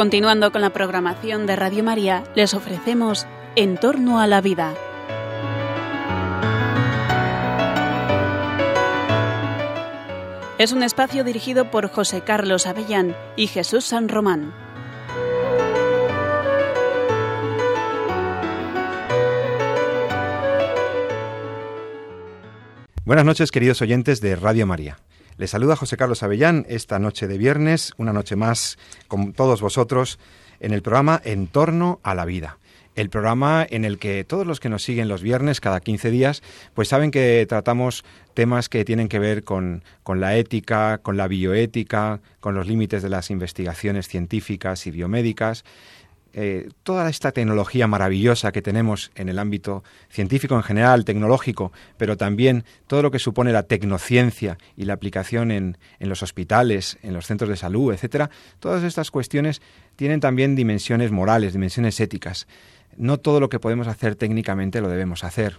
[0.00, 4.72] Continuando con la programación de Radio María, les ofrecemos En torno a la vida.
[10.56, 14.54] Es un espacio dirigido por José Carlos Avellán y Jesús San Román.
[23.04, 24.96] Buenas noches, queridos oyentes de Radio María.
[25.40, 28.76] Les saluda José Carlos Avellán esta noche de viernes, una noche más
[29.08, 30.18] con todos vosotros
[30.60, 32.58] en el programa En torno a la vida.
[32.94, 36.42] El programa en el que todos los que nos siguen los viernes, cada 15 días,
[36.74, 38.04] pues saben que tratamos
[38.34, 43.02] temas que tienen que ver con, con la ética, con la bioética, con los límites
[43.02, 45.64] de las investigaciones científicas y biomédicas
[46.32, 52.16] eh, toda esta tecnología maravillosa que tenemos en el ámbito científico en general, tecnológico, pero
[52.16, 57.14] también todo lo que supone la tecnociencia y la aplicación en, en los hospitales, en
[57.14, 59.60] los centros de salud, etcétera, todas estas cuestiones
[59.96, 62.46] tienen también dimensiones morales, dimensiones éticas.
[62.96, 65.58] No todo lo que podemos hacer técnicamente lo debemos hacer.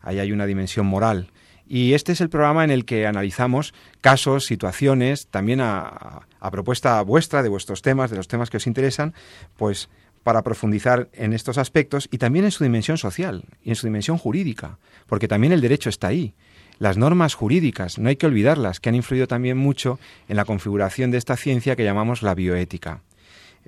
[0.00, 1.30] Ahí hay una dimensión moral.
[1.66, 7.00] Y este es el programa en el que analizamos casos, situaciones, también a, a, propuesta
[7.02, 9.14] vuestra, de vuestros temas, de los temas que os interesan,
[9.56, 9.88] pues
[10.22, 14.18] para profundizar en estos aspectos y también en su dimensión social y en su dimensión
[14.18, 16.34] jurídica, porque también el derecho está ahí.
[16.78, 21.10] Las normas jurídicas, no hay que olvidarlas, que han influido también mucho en la configuración
[21.10, 23.02] de esta ciencia que llamamos la bioética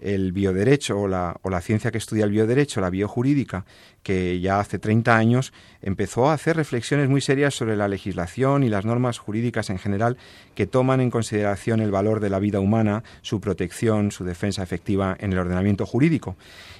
[0.01, 3.65] el bioderecho o la, o la, ciencia que estudia el bioderecho, la biojurídica,
[4.03, 8.69] que ya hace 30 años empezó a hacer reflexiones muy serias sobre la legislación y
[8.69, 10.17] las normas jurídicas en general
[10.55, 15.17] que toman en consideración el valor de la vida humana, su protección, su defensa efectiva
[15.19, 16.37] en el ordenamiento jurídico.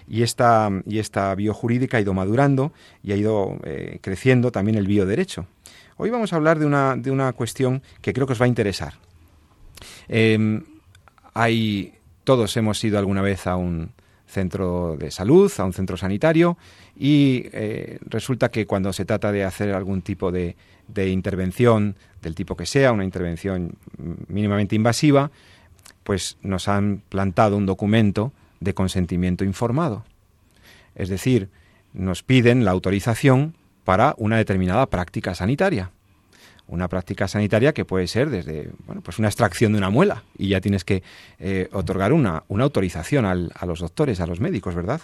[0.09, 4.87] Y esta, y esta biojurídica ha ido madurando y ha ido eh, creciendo también el
[4.87, 5.47] bioderecho.
[5.97, 8.49] Hoy vamos a hablar de una, de una cuestión que creo que os va a
[8.49, 8.95] interesar.
[10.09, 10.61] Eh,
[11.33, 11.95] hay
[12.25, 13.93] todos hemos ido alguna vez a un
[14.27, 16.57] centro de salud, a un centro sanitario,
[16.97, 20.57] y eh, resulta que cuando se trata de hacer algún tipo de,
[20.89, 23.77] de intervención, del tipo que sea, una intervención
[24.29, 25.31] mínimamente invasiva,
[26.03, 30.05] pues nos han plantado un documento de consentimiento informado.
[30.95, 31.51] Es decir,
[31.93, 35.91] nos piden la autorización para una determinada práctica sanitaria
[36.67, 40.49] una práctica sanitaria que puede ser desde bueno, pues una extracción de una muela y
[40.49, 41.03] ya tienes que
[41.39, 45.01] eh, otorgar una, una autorización al, a los doctores, a los médicos, ¿verdad?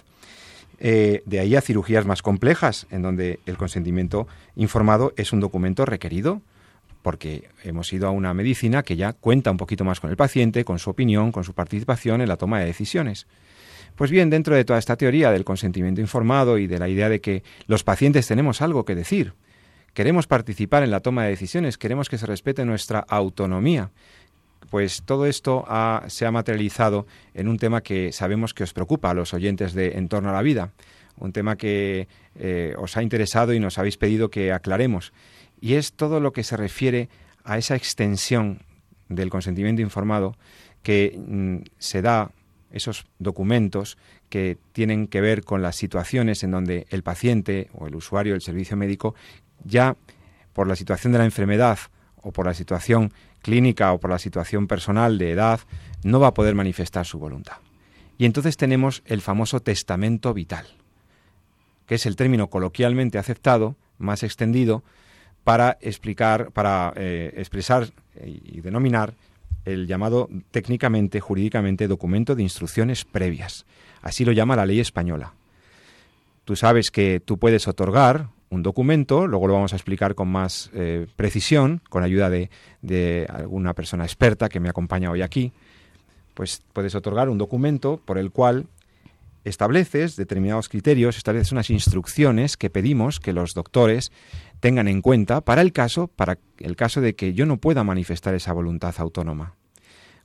[0.82, 4.26] Eh, de ahí a cirugías más complejas, en donde el consentimiento
[4.56, 6.40] informado es un documento requerido,
[7.02, 10.64] porque hemos ido a una medicina que ya cuenta un poquito más con el paciente,
[10.64, 13.26] con su opinión, con su participación en la toma de decisiones.
[13.94, 17.20] Pues bien, dentro de toda esta teoría del consentimiento informado y de la idea de
[17.20, 19.34] que los pacientes tenemos algo que decir,
[19.94, 23.90] queremos participar en la toma de decisiones, queremos que se respete nuestra autonomía.
[24.68, 25.64] Pues todo esto
[26.08, 29.98] se ha materializado en un tema que sabemos que os preocupa a los oyentes de
[29.98, 30.72] En torno a la vida,
[31.16, 35.12] un tema que eh, os ha interesado y nos habéis pedido que aclaremos,
[35.60, 37.08] y es todo lo que se refiere
[37.44, 38.62] a esa extensión
[39.08, 40.36] del consentimiento informado
[40.82, 42.30] que mm, se da
[42.70, 43.98] esos documentos
[44.28, 48.42] que tienen que ver con las situaciones en donde el paciente o el usuario del
[48.42, 49.14] servicio médico
[49.64, 49.96] ya
[50.52, 51.78] por la situación de la enfermedad
[52.22, 53.12] o por la situación
[53.42, 55.60] clínica o por la situación personal de edad,
[56.02, 57.56] no va a poder manifestar su voluntad.
[58.18, 60.66] Y entonces tenemos el famoso testamento vital,
[61.86, 64.82] que es el término coloquialmente aceptado, más extendido,
[65.44, 67.88] para explicar, para eh, expresar
[68.22, 69.14] y denominar
[69.64, 73.64] el llamado técnicamente, jurídicamente, documento de instrucciones previas.
[74.02, 75.32] Así lo llama la ley española.
[76.44, 80.70] Tú sabes que tú puedes otorgar un documento, luego lo vamos a explicar con más
[80.74, 82.50] eh, precisión, con ayuda de,
[82.82, 85.52] de, alguna persona experta que me acompaña hoy aquí,
[86.34, 88.66] pues puedes otorgar un documento por el cual
[89.44, 94.12] estableces determinados criterios, estableces unas instrucciones que pedimos que los doctores
[94.58, 98.34] tengan en cuenta para el caso, para el caso de que yo no pueda manifestar
[98.34, 99.54] esa voluntad autónoma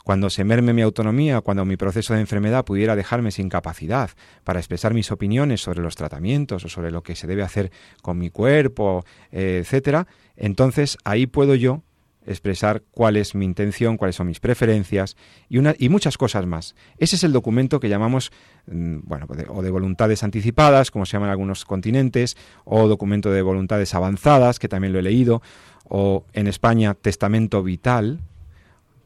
[0.06, 4.12] cuando se merme mi autonomía, cuando mi proceso de enfermedad pudiera dejarme sin capacidad
[4.44, 7.72] para expresar mis opiniones sobre los tratamientos o sobre lo que se debe hacer
[8.04, 10.06] con mi cuerpo, eh, etcétera,
[10.36, 11.82] entonces ahí puedo yo
[12.24, 15.18] expresar cuál es mi intención, cuáles son mis preferencias
[15.50, 16.76] y, una, y muchas cosas más.
[17.00, 18.32] Ese es el documento que llamamos,
[18.68, 23.96] mm, bueno, o de voluntades anticipadas, como se llaman algunos continentes, o documento de voluntades
[23.96, 25.42] avanzadas, que también lo he leído,
[25.84, 28.20] o en España testamento vital,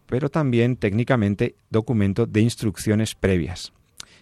[0.09, 3.71] pero también técnicamente documento de instrucciones previas.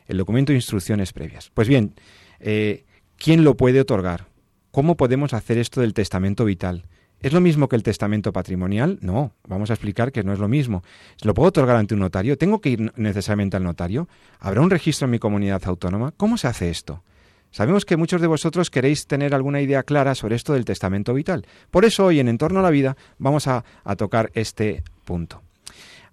[0.06, 1.50] El documento de instrucciones previas.
[1.54, 1.94] Pues bien,
[2.39, 2.84] eh,
[3.16, 4.28] ¿quién lo puede otorgar?
[4.72, 6.84] ¿Cómo podemos hacer esto del testamento vital?
[7.22, 9.00] ¿Es lo mismo que el testamento patrimonial?
[9.01, 10.84] No, vamos a explicar que no es lo mismo.
[11.24, 12.38] ¿Lo puedo otorgar ante un notario?
[12.38, 14.07] ¿Tengo que ir necesariamente al notario?
[14.39, 16.13] ¿Habrá un registro en mi comunidad autónoma?
[16.16, 17.04] ¿Cómo se hace esto?
[17.50, 21.48] Sabemos que muchos de vosotros queréis tener alguna idea clara sobre esto del testamento vital.
[21.72, 25.46] Por eso hoy en Entorno a la Vida vamos a, a tocar este punto.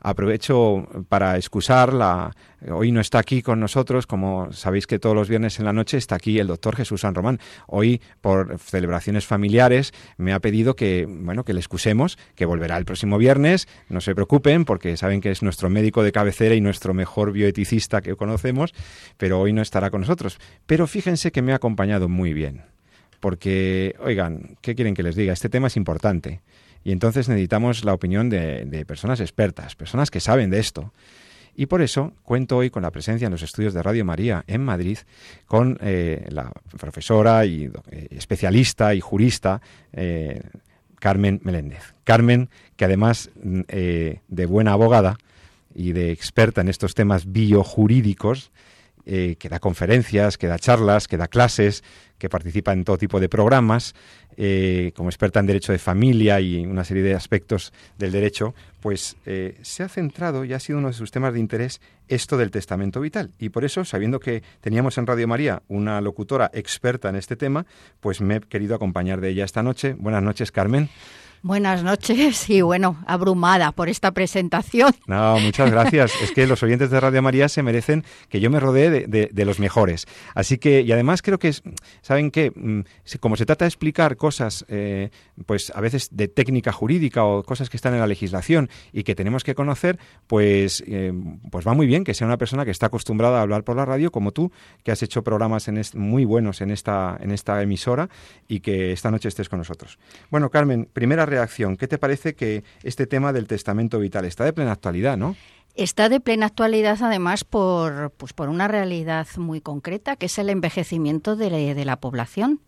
[0.06, 2.30] Aprovecho para excusar la,
[2.70, 5.96] hoy no está aquí con nosotros, como sabéis que todos los viernes en la noche
[5.96, 7.40] está aquí el doctor Jesús San Román.
[7.66, 12.84] Hoy, por celebraciones familiares, me ha pedido que, bueno, que le excusemos, que volverá el
[12.84, 13.66] próximo viernes.
[13.88, 18.02] No se preocupen, porque saben que es nuestro médico de cabecera y nuestro mejor bioeticista
[18.02, 18.74] que conocemos,
[19.16, 20.38] pero hoy no estará con nosotros.
[20.66, 22.60] Pero fíjense que me ha acompañado muy bien.
[23.20, 25.32] Porque, oigan, ¿qué quieren que les diga?
[25.32, 26.42] Este tema es importante.
[26.84, 30.92] Y entonces necesitamos la opinión de, personas expertas, personas que saben de esto.
[31.56, 34.62] Y por eso cuento hoy con la presencia en los estudios de Radio María en
[34.62, 34.98] Madrid
[35.46, 40.42] con eh, la profesora y eh, especialista y jurista eh,
[40.98, 41.94] Carmen Meléndez.
[42.04, 45.16] Carmen, que además de buena abogada
[45.74, 48.50] y de experta en estos temas biojurídicos,
[49.04, 51.84] que da conferencias, que da charlas, que da clases,
[52.18, 53.94] que participa en todo tipo de programas,
[54.36, 59.16] eh, como experta en derecho de familia y una serie de aspectos del derecho, pues
[59.26, 62.50] eh, se ha centrado y ha sido uno de sus temas de interés esto del
[62.50, 63.32] testamento vital.
[63.38, 67.66] Y por eso, sabiendo que teníamos en Radio María una locutora experta en este tema,
[68.00, 69.94] pues me he querido acompañar de ella esta noche.
[69.98, 70.88] Buenas noches, Carmen.
[71.44, 74.94] Buenas noches y bueno, abrumada por esta presentación.
[75.06, 76.10] No, muchas gracias.
[76.22, 79.60] es que los oyentes de Radio María se merecen que yo me rodee de, los
[79.60, 80.06] mejores.
[80.34, 81.52] Así que, y además creo que,
[82.00, 82.50] ¿saben qué?
[82.56, 82.80] Mm,
[83.20, 85.10] como se trata de explicar cosas, eh,
[85.44, 89.14] pues a veces de técnica jurídica o cosas que están en la legislación y que
[89.14, 91.12] tenemos que conocer, pues, eh,
[91.50, 93.84] pues va muy bien que sea una persona que está acostumbrada a hablar por la
[93.84, 94.50] radio, como tú,
[94.82, 98.08] que has hecho programas en muy buenos en esta, en esta emisora
[98.48, 99.98] y que esta noche estés con nosotros.
[100.30, 101.76] Bueno, Carmen, primera reacción.
[101.76, 105.36] ¿Qué te parece que este tema del testamento vital está de plena actualidad, no?
[105.74, 110.48] Está de plena actualidad además por, pues por una realidad muy concreta, que es el
[110.48, 112.60] envejecimiento de, de la población.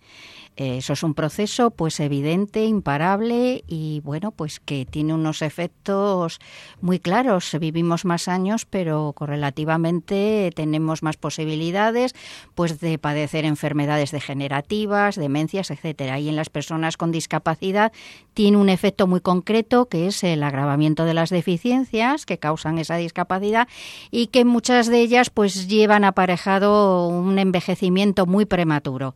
[0.56, 6.38] Eso es un proceso pues evidente, imparable y bueno, pues que tiene unos efectos
[6.80, 7.54] muy claros.
[7.60, 12.14] Vivimos más años, pero correlativamente tenemos más posibilidades
[12.54, 16.18] pues de padecer enfermedades degenerativas, demencias, etcétera.
[16.20, 17.92] Y en las personas con discapacidad
[18.32, 22.96] tiene un efecto muy concreto que es el agravamiento de las deficiencias que causan esa
[22.96, 23.68] discapacidad
[24.10, 29.14] y que muchas de ellas pues llevan aparejado un envejecimiento muy prematuro.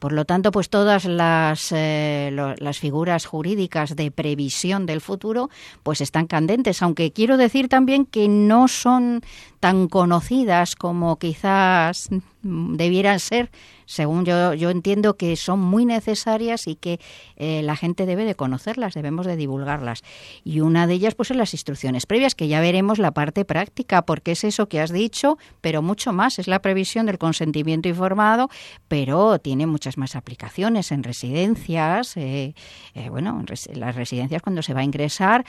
[0.00, 5.50] Por lo tanto, pues todas las, eh, las figuras jurídicas de previsión del futuro
[5.82, 9.20] pues están candentes, aunque quiero decir también que no son
[9.60, 12.08] tan conocidas como quizás
[12.42, 13.50] debieran ser
[13.90, 17.00] según yo, yo entiendo que son muy necesarias y que
[17.34, 20.04] eh, la gente debe de conocerlas, debemos de divulgarlas.
[20.44, 24.02] Y una de ellas, pues, es las instrucciones previas, que ya veremos la parte práctica,
[24.02, 26.38] porque es eso que has dicho, pero mucho más.
[26.38, 28.48] Es la previsión del consentimiento informado,
[28.86, 32.16] pero tiene muchas más aplicaciones en residencias.
[32.16, 32.54] Eh,
[32.94, 35.44] eh, bueno, en las residencias cuando se va a ingresar,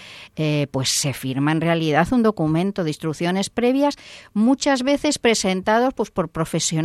[0.72, 3.98] pues se firma en realidad un documento de instrucciones previas,
[4.34, 6.81] muchas veces presentados pues por profesionales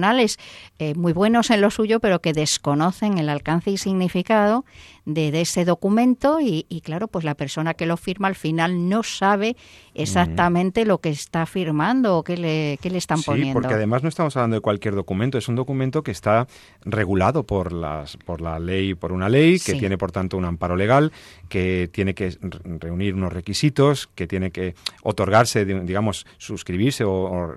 [0.95, 4.65] muy buenos en lo suyo, pero que desconocen el alcance y significado
[5.07, 9.57] de, ese documento y, claro, pues la persona que lo firma al final no sabe
[9.95, 13.55] exactamente lo que está firmando o qué le, qué le están sí, poniendo.
[13.55, 16.49] porque además no estamos hablando de cualquier documento, es un documento que está
[16.85, 20.77] regulado por, las, por la ley, por una ley, que tiene por tanto un amparo
[20.77, 21.13] legal,
[21.49, 27.55] que tiene que reunir unos requisitos, que tiene que otorgarse, digamos, suscribirse o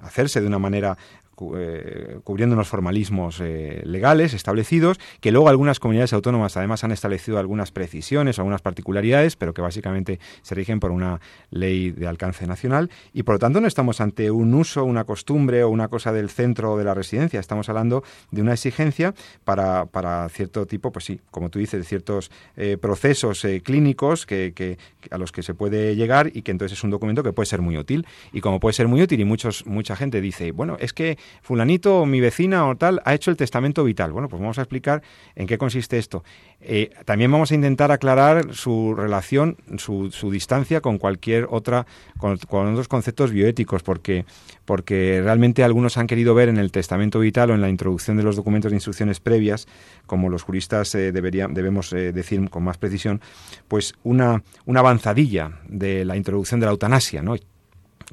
[0.00, 6.12] hacerse de una manera eh, cubriendo unos formalismos eh, legales establecidos, que luego algunas comunidades
[6.12, 11.20] autónomas además han establecido algunas precisiones, algunas particularidades, pero que básicamente se rigen por una
[11.50, 12.90] ley de alcance nacional.
[13.12, 16.30] Y por lo tanto no estamos ante un uso, una costumbre o una cosa del
[16.30, 19.14] centro de la residencia, estamos hablando de una exigencia
[19.44, 24.78] para, para cierto tipo, pues sí, como tú dices, de ciertos eh, procesos clínicos que,
[25.10, 27.60] a los que se puede llegar y que entonces es un documento que puede ser
[27.60, 28.06] muy útil.
[28.32, 32.06] Y como puede ser muy útil y muchos, mucha gente dice, bueno, es que fulanito,
[32.06, 34.12] mi vecina o tal, ha hecho el testamento vital.
[34.12, 35.02] Bueno, pues vamos a explicar
[35.34, 36.24] en qué consiste esto.
[36.60, 41.86] Eh, también vamos a intentar aclarar su relación, su, distancia con cualquier otra,
[42.18, 44.24] con, otros conceptos bioéticos, porque,
[44.64, 48.22] porque realmente algunos han querido ver en el testamento vital o en la introducción de
[48.22, 49.66] los documentos de instrucciones previas,
[50.06, 53.20] como los juristas eh, deberían, debemos eh, decir con más precisión,
[53.68, 57.36] pues una, una avanzadilla de la introducción de la eutanasia, ¿no?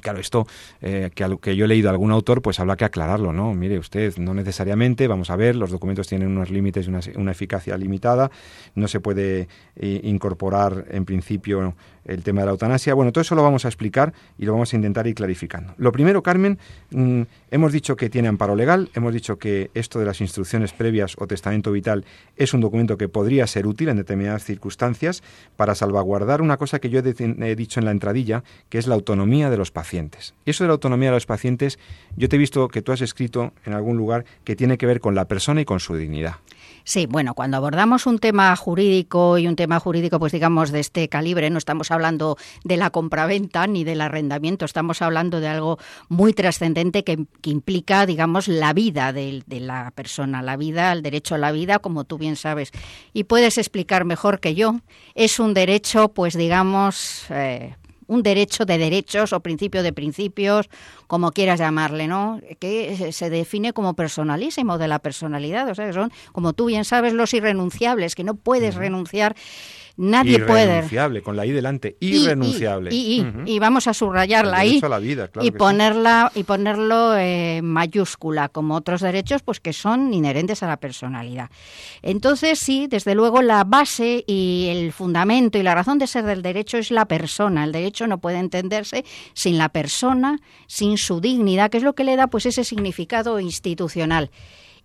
[0.02, 0.46] Claro, esto
[0.80, 3.54] eh, que, que yo he leído a algún autor, pues habla que aclararlo, ¿no?
[3.54, 7.76] Mire usted, no necesariamente, vamos a ver, los documentos tienen unos límites y una, eficacia
[7.78, 8.30] limitada,
[8.74, 12.94] no se puede eh, incorporar en principio el tema de la eutanasia.
[12.94, 15.74] Bueno, todo eso lo vamos a explicar y lo vamos a intentar ir clarificando.
[15.78, 16.58] Lo primero, Carmen,
[16.90, 21.14] mm, hemos dicho que tiene amparo legal, hemos dicho que esto de las instrucciones previas
[21.18, 22.04] o testamento vital
[22.36, 25.22] es un documento que podría ser útil en determinadas circunstancias
[25.56, 29.50] para salvaguardar una cosa que yo he, dicho en la entradilla, que es la autonomía
[29.50, 30.34] de los pacientes.
[30.46, 31.78] Eso de la autonomía de los pacientes,
[32.16, 35.00] yo te he visto que tú has escrito en algún lugar que tiene que ver
[35.00, 36.36] con la persona y con su dignidad.
[36.84, 41.08] Sí, bueno, cuando abordamos un tema jurídico y un tema jurídico, pues digamos, de este
[41.08, 46.32] calibre, no estamos hablando de la compraventa ni del arrendamiento, estamos hablando de algo muy
[46.32, 51.52] trascendente que, implica, digamos, la vida de, la persona, la vida, el derecho a la
[51.52, 52.72] vida, como tú bien sabes.
[53.12, 54.80] Y puedes explicar mejor que yo.
[55.14, 57.76] Es un derecho, pues digamos, eh,
[58.12, 60.68] un derecho de derechos o principio de principios,
[61.06, 62.40] como quieras llamarle, ¿no?
[62.60, 66.84] Que se define como personalísimo de la personalidad, o sea, que son, como tú bien
[66.84, 69.34] sabes, los irrenunciables, que no puedes renunciar
[69.96, 70.64] Nadie puede.
[70.64, 72.90] Irrenunciable, con la I delante, irrenunciable.
[72.92, 74.80] Y, vamos a subrayarla ahí
[75.40, 80.78] y ponerla y ponerlo en mayúscula, como otros derechos, pues que son inherentes a la
[80.78, 81.50] personalidad.
[82.02, 86.42] Entonces, sí, desde luego la base y el fundamento y la razón de ser del
[86.42, 87.64] derecho es la persona.
[87.64, 92.04] El derecho no puede entenderse sin la persona, sin su dignidad, que es lo que
[92.04, 94.30] le da pues ese significado institucional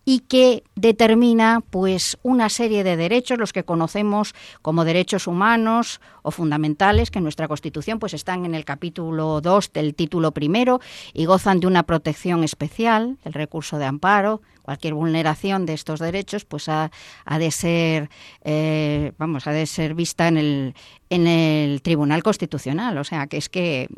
[0.09, 6.31] y que determina pues una serie de derechos, los que conocemos como derechos humanos o
[6.31, 10.79] fundamentales, que en nuestra Constitución pues están en el capítulo 2 del título primero
[11.13, 16.45] y gozan de una protección especial, el recurso de amparo, cualquier vulneración de estos derechos
[16.45, 16.89] pues ha,
[17.37, 18.09] de ser
[18.45, 20.75] eh, vamos ha de ser vista en el
[21.09, 23.89] en el Tribunal Constitucional, o sea que es que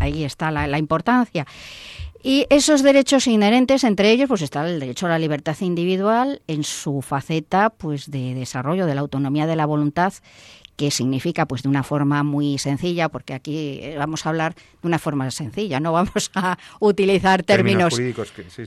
[0.00, 1.46] ahí está la importancia.
[2.22, 6.62] Y esos derechos inherentes, entre ellos, pues está el derecho a la libertad individual en
[6.62, 10.12] su faceta pues de desarrollo de la autonomía de la voluntad
[10.76, 14.88] que significa pues de una forma muy sencilla, porque aquí eh, vamos a hablar de
[14.88, 17.94] una forma sencilla, no vamos a utilizar términos,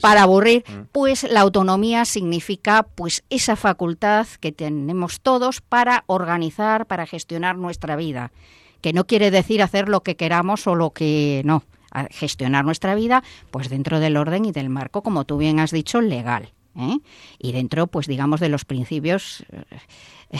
[0.00, 0.86] para aburrir, mm.
[0.92, 7.96] pues la autonomía significa pues esa facultad que tenemos todos para organizar, para gestionar nuestra
[7.96, 8.32] vida,
[8.80, 12.94] que no quiere decir hacer lo que queramos o lo que no, a gestionar nuestra
[12.94, 16.52] vida, pues dentro del orden y del marco, como tú bien has dicho, legal.
[16.76, 16.98] ¿eh?
[17.38, 19.44] Y dentro, pues digamos, de los principios,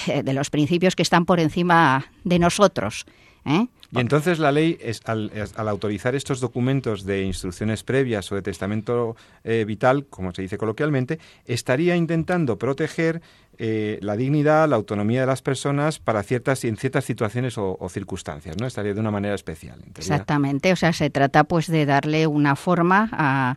[0.07, 3.07] eh, de los principios que están por encima de nosotros.
[3.47, 3.69] ¿Eh?
[3.93, 9.17] Y entonces la ley, es, al, autorizar estos documentos de instrucciones previas o de testamento
[9.45, 13.23] vital, como se dice coloquialmente, estaría intentando proteger
[13.59, 18.57] eh, la dignidad, la autonomía de las personas para ciertas en ciertas situaciones o, circunstancias,
[18.61, 18.67] ¿no?
[18.67, 19.83] Estaría de una manera especial.
[19.97, 23.57] Exactamente, o sea, se trata pues de darle una forma a,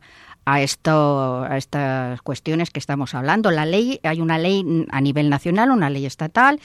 [0.51, 3.51] a esto a estas cuestiones que estamos hablando.
[3.51, 6.59] La ley, hay una ley a nivel nacional, una ley estatal,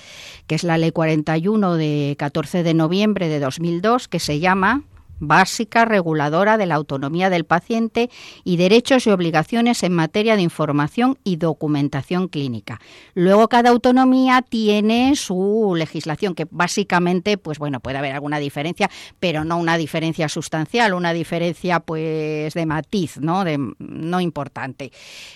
[0.47, 4.83] que es la Ley 41 de 14 de noviembre de 2002, que se llama
[5.19, 8.11] básica reguladora de la autonomía del paciente
[8.45, 12.81] y derechos y obligaciones en materia de información y documentación clínica.
[13.15, 18.91] Luego cada autonomía tiene su legislación que básicamente pues bueno, puede haber alguna diferencia,
[19.21, 23.45] pero no una diferencia sustancial, una diferencia pues de matiz, ¿no?
[23.45, 24.93] De, no importante.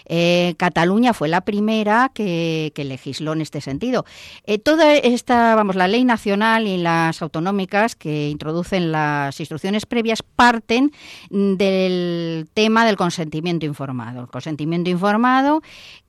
[0.07, 4.07] Eh, Cataluña fue la primera que, legisló en este sentido.
[4.45, 10.23] Eh, toda esta, vamos, la ley nacional y las autonómicas que introducen las instrucciones previas
[10.23, 10.93] parten
[11.31, 14.23] del tema del consentimiento informado.
[14.23, 15.63] El consentimiento informado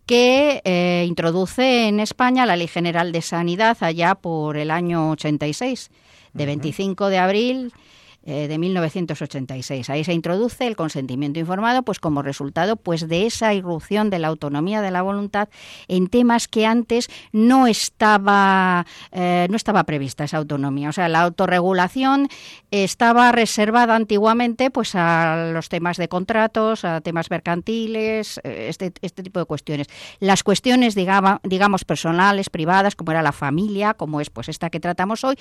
[0.06, 5.92] que eh, introduce en España la Ley General de Sanidad allá por el año 86,
[6.34, 7.74] de 25 de abril
[8.30, 9.90] eh, de 1986.
[9.90, 14.28] Ahí se introduce el consentimiento informado, pues como resultado pues de esa irrupción de la
[14.28, 15.50] autonomía de la voluntad
[15.88, 20.90] en temas que antes no estaba eh, no estaba prevista esa autonomía.
[20.90, 22.28] O sea, la autorregulación
[22.70, 29.24] estaba reservada antiguamente pues a los temas de contratos, a temas mercantiles, eh, este, este
[29.24, 29.88] tipo de cuestiones.
[30.20, 34.80] Las cuestiones digamos, digamos personales, privadas, como era la familia, como es pues esta que
[34.80, 35.36] tratamos hoy,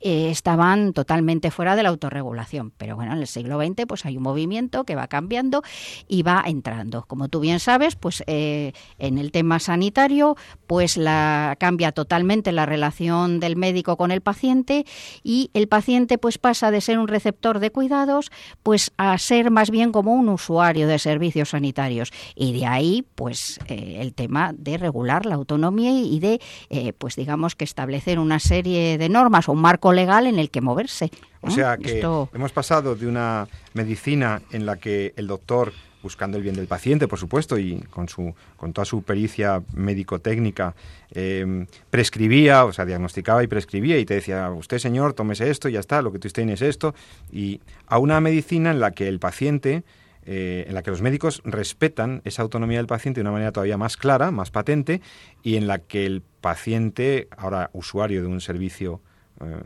[0.00, 2.33] estaban totalmente fuera de la autorregulación.
[2.76, 5.62] Pero bueno, en el siglo XX pues hay un movimiento que va cambiando
[6.08, 7.04] y va entrando.
[7.06, 10.36] Como tú bien sabes, pues eh, en el tema sanitario
[10.66, 14.84] pues la cambia totalmente la relación del médico con el paciente
[15.22, 18.30] y el paciente pues pasa de ser un receptor de cuidados
[18.62, 22.12] pues a ser más bien como un usuario de servicios sanitarios.
[22.34, 27.16] Y de ahí pues eh, el tema de regular la autonomía y de eh, pues
[27.16, 31.10] digamos que establecer una serie de normas o un marco legal en el que moverse
[31.46, 32.00] O sea que
[32.32, 35.72] hemos pasado de una medicina en la que el doctor
[36.04, 40.74] buscando el bien del paciente, por supuesto, y con, su, con toda su pericia médico-técnica,
[41.10, 45.80] em, prescribía, o sea, diagnosticaba y prescribía y te decía, usted señor, tómese esto, ya
[45.80, 46.94] está, lo que tú tiene es esto,
[47.32, 49.82] y a una medicina en la que el paciente,
[50.26, 53.78] eh, en la que los médicos respetan esa autonomía del paciente de una manera todavía
[53.78, 55.00] más clara, más patente,
[55.42, 59.00] y en la que el paciente, ahora usuario de un servicio
[59.40, 59.62] eh,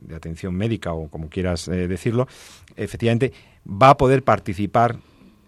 [0.00, 2.28] de atención médica o como quieras eh, decirlo,
[2.76, 3.32] efectivamente
[3.66, 4.98] va a poder participar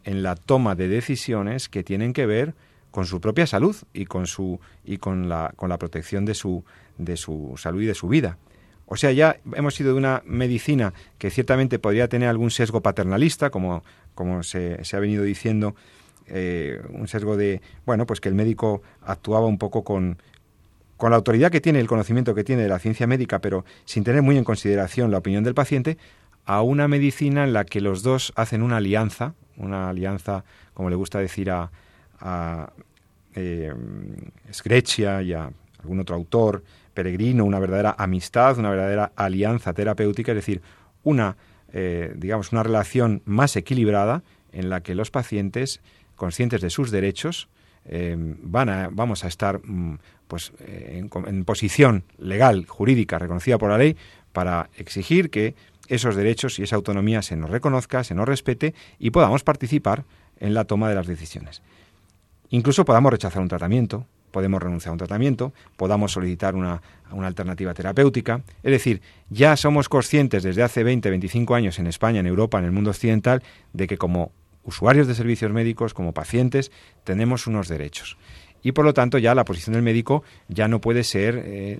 [0.05, 2.55] en la toma de decisiones que tienen que ver
[2.91, 6.65] con su propia salud y con su y con la con la protección de su
[6.99, 8.39] de su salud y de su vida.
[8.87, 13.49] O sea, ya hemos ido de una medicina que ciertamente podría tener algún sesgo paternalista,
[13.49, 13.83] como,
[14.15, 15.75] como se, se ha venido diciendo,
[16.27, 20.19] eh, un sesgo de, bueno, pues que el médico actuaba un poco con,
[21.02, 24.04] con la autoridad que tiene, el conocimiento que tiene de la ciencia médica, pero sin
[24.04, 25.99] tener muy en consideración la opinión del paciente,
[26.44, 30.44] a una medicina en la que los dos hacen una alianza, una alianza,
[30.75, 31.73] como le gusta decir a,
[32.21, 32.73] a
[33.35, 33.75] eh,
[34.94, 36.62] y a algún otro autor,
[36.94, 40.62] Peregrino, una verdadera amistad, una verdadera alianza terapéutica, es decir,
[41.02, 41.37] una,
[41.73, 45.80] eh, digamos, una relación más equilibrada en la que los pacientes,
[46.14, 47.49] conscientes de sus derechos,
[47.85, 49.99] eh, van a, vamos a estar mm,
[50.33, 53.99] pues, en, en posición legal, jurídica, reconocida por la ley,
[54.33, 55.55] para exigir que
[55.89, 60.05] esos derechos y esa autonomía se nos reconozca, se nos respete y podamos participar
[60.41, 61.61] en la toma de las decisiones.
[62.49, 67.75] Incluso podamos rechazar un tratamiento, podemos renunciar a un tratamiento, podamos solicitar una, una, alternativa
[67.75, 68.41] terapéutica.
[68.62, 72.65] Es decir, ya somos conscientes desde hace 20, 25 años en España, en Europa, en
[72.65, 73.43] el mundo occidental,
[73.75, 74.33] de que como
[74.65, 76.73] usuarios de servicios médicos, como pacientes,
[77.05, 78.17] tenemos unos derechos
[78.62, 81.78] y por lo tanto ya la posición del médico ya no puede ser eh,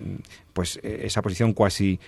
[0.53, 1.99] pues eh, esa posición cuasi,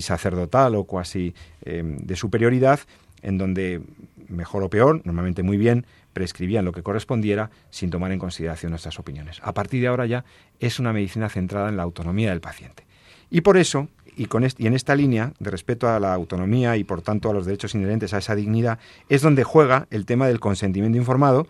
[0.00, 2.80] sacerdotal o cuasi eh, de superioridad
[3.22, 3.80] en donde
[4.28, 8.98] mejor o peor, normalmente muy bien, prescribían lo que correspondiera sin tomar en consideración nuestras
[8.98, 9.40] opiniones.
[9.42, 10.24] A partir de ahora ya
[10.60, 12.84] es una medicina centrada en la autonomía del paciente.
[13.30, 16.84] Y por eso, y, con y en esta línea de respeto a la autonomía y
[16.84, 20.40] por tanto a los derechos inherentes a esa dignidad, es donde juega el tema del
[20.40, 21.46] consentimiento informado,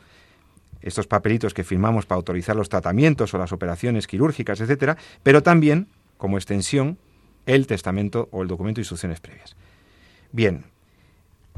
[0.82, 5.88] estos papelitos que firmamos para autorizar los tratamientos o las operaciones quirúrgicas, etcétera, pero también,
[6.16, 6.98] como extensión,
[7.46, 9.56] el testamento o el documento de instrucciones previas.
[10.30, 10.64] Bien,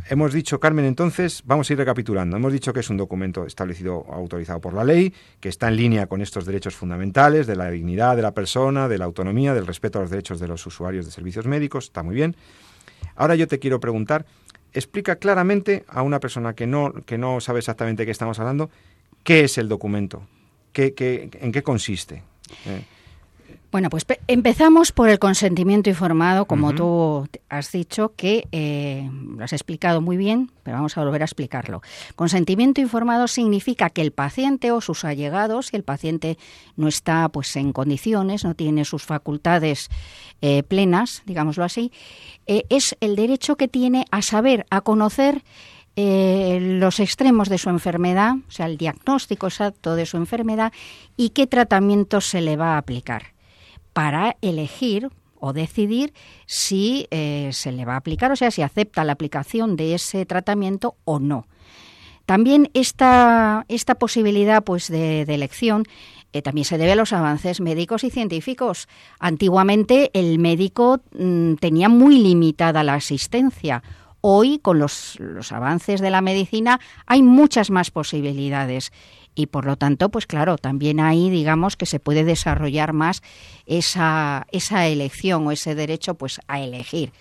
[0.09, 2.37] hemos dicho, Carmen, entonces, vamos a ir recapitulando.
[2.37, 6.07] Hemos dicho que es un documento establecido, autorizado por la ley, que está en línea
[6.07, 9.99] con estos derechos fundamentales de la dignidad de la persona, de la autonomía, del respeto
[9.99, 11.85] a los derechos de los usuarios de servicios médicos.
[11.85, 12.37] Está muy bien.
[13.17, 14.27] Ahora yo te quiero preguntar,
[14.73, 18.71] explica claramente a una persona que no, que no sabe exactamente qué estamos hablando,
[19.25, 20.23] ¿Qué es el documento?
[20.73, 22.23] ¿Qué, en qué consiste?
[22.67, 22.83] Eh,
[23.73, 29.53] bueno, pues empezamos por el consentimiento informado, como tú has dicho, que eh, lo has
[29.53, 31.83] explicado muy bien, pero vamos a volver a explicarlo.
[32.15, 36.39] Consentimiento informado significa que el paciente o sus allegados, si el paciente
[36.77, 39.89] no está pues en condiciones, no tiene sus facultades
[40.41, 41.91] eh, plenas, digámoslo así,
[42.47, 45.43] es el derecho que tiene a saber, a conocer
[45.97, 50.73] eh, los extremos de su enfermedad, o sea, el diagnóstico exacto de su enfermedad
[51.17, 53.35] y qué tratamiento se le va a aplicar
[53.93, 56.13] para elegir o decidir
[56.47, 60.27] si eh, se le va a aplicar, o sea, si acepta la aplicación de ese
[60.27, 61.47] tratamiento o no.
[62.27, 65.85] También esta, esta posibilidad pues, de, elección
[66.33, 68.89] eh, también se debe a los avances médicos y científicos.
[69.21, 73.83] Antiguamente el médico mm, tenía muy limitada la asistencia
[74.27, 75.19] Hoy, con los,
[75.51, 78.91] avances de la medicina, hay muchas más posibilidades
[79.35, 83.21] y por lo tanto, pues claro, también ahí digamos que se puede desarrollar más
[83.67, 87.13] esa, esa elección o ese derecho pues a elegir.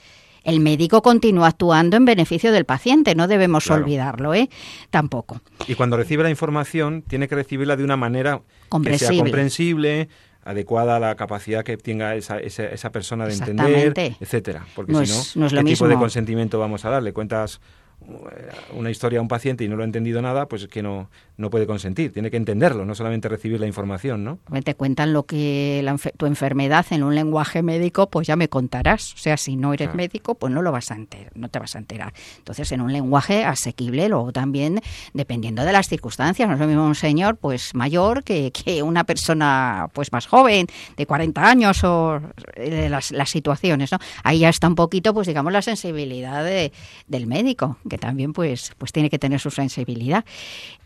[0.45, 4.49] El médico continúa actuando en beneficio del paciente, no debemos olvidarlo, ¿eh?
[4.89, 5.41] Tampoco.
[5.67, 8.43] Y cuando recibe la información, tiene que recibirla de una manera
[8.81, 10.07] que sea comprensible,
[10.45, 14.65] adecuada a la capacidad que tenga esa, esa, persona de entender, etcétera.
[14.75, 17.13] Porque si no, ¿qué tipo de consentimiento vamos a darle?
[17.13, 17.61] Cuentas
[18.01, 20.83] eh, una historia a un paciente y no lo ha entendido nada, pues es que
[20.83, 24.39] no, no puede consentir, tiene que entenderlo, no solamente recibir la información, ¿no?
[24.63, 25.83] Te cuentan lo que
[26.17, 29.13] tu enfermedad en un lenguaje médico, pues ya me contarás.
[29.13, 31.75] O sea, si no eres médico, pues no lo vas a enterar, no te vas
[31.75, 32.13] a enterar.
[32.37, 34.81] Entonces, en un lenguaje asequible, luego también,
[35.13, 39.03] dependiendo de las circunstancias, no es lo mismo un señor pues mayor que, que una
[39.03, 40.67] persona pues más joven,
[40.97, 42.21] de 40 años o
[42.55, 43.97] de las, las situaciones, ¿no?
[44.23, 46.71] Ahí ya está un poquito, pues digamos, la sensibilidad de,
[47.07, 50.25] del médico que también pues, pues tiene que tener su sensibilidad.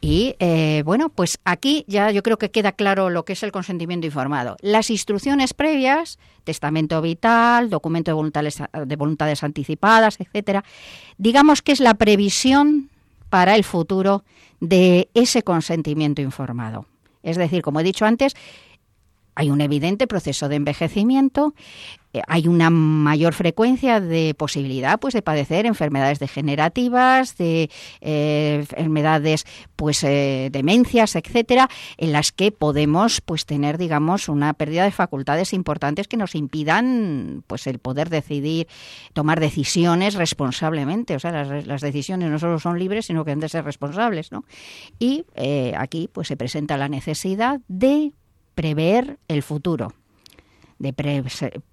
[0.01, 3.51] Y eh, bueno, pues aquí ya yo creo que queda claro lo que es el
[3.51, 4.57] consentimiento informado.
[4.61, 10.63] Las instrucciones previas, testamento vital, documento de voluntades, de voluntades anticipadas, etcétera,
[11.17, 12.89] digamos que es la previsión
[13.29, 14.23] para el futuro
[14.59, 16.85] de ese consentimiento informado.
[17.23, 18.35] Es decir, como he dicho antes,
[19.35, 21.53] hay un evidente proceso de envejecimiento,
[22.27, 27.69] hay una mayor frecuencia de posibilidad pues de padecer enfermedades degenerativas, de
[28.01, 34.83] eh, enfermedades pues eh, demencias, etcétera, en las que podemos pues tener digamos una pérdida
[34.83, 38.67] de facultades importantes que nos impidan pues el poder decidir,
[39.13, 43.39] tomar decisiones responsablemente, o sea, las, las decisiones no solo son libres, sino que han
[43.39, 44.43] de ser responsables, ¿no?
[44.99, 45.25] Y
[45.77, 48.13] aquí pues se presenta la necesidad de
[48.57, 49.93] prever el futuro,
[50.79, 50.93] de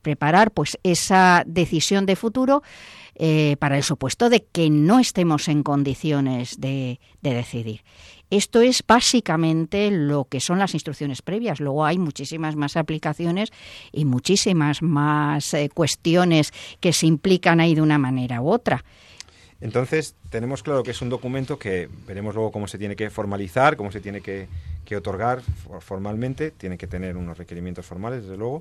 [0.02, 2.62] preparar pues esa decisión de futuro
[3.16, 7.82] eh, para el supuesto de que no estemos en condiciones de, decidir.
[8.30, 11.60] Esto es básicamente lo que son las instrucciones previas.
[11.60, 13.50] Luego hay muchísimas más aplicaciones
[13.92, 18.84] y muchísimas más eh, cuestiones que se implican ahí de una manera u otra.
[19.60, 23.76] Entonces, tenemos claro que es un documento que veremos luego cómo se tiene que formalizar,
[23.76, 24.48] cómo se tiene que,
[24.94, 25.40] otorgar
[25.80, 28.60] formalmente, tiene que tener unos requerimientos formales, desde luego,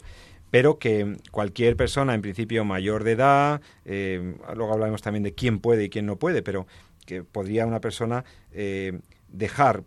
[0.54, 5.58] pero que cualquier persona, en principio mayor de edad, eh, luego hablaremos también de quién
[5.58, 6.68] puede y quién no puede, pero
[7.08, 9.84] que podría una persona eh, dejar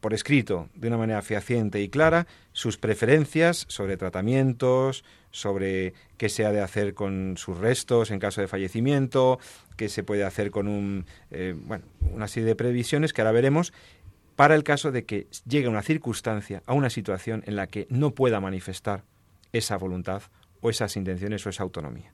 [0.00, 6.44] por escrito, de una manera fehaciente y clara, sus preferencias sobre tratamientos, sobre qué se
[6.44, 9.38] ha de hacer con sus restos en caso de fallecimiento,
[9.76, 13.72] qué se puede hacer con un, eh, bueno, una serie de previsiones que ahora veremos,
[14.34, 18.16] para el caso de que llegue una circunstancia, a una situación en la que no
[18.16, 19.04] pueda manifestar
[19.52, 20.22] esa voluntad
[20.60, 22.12] o esas intenciones o esa autonomía.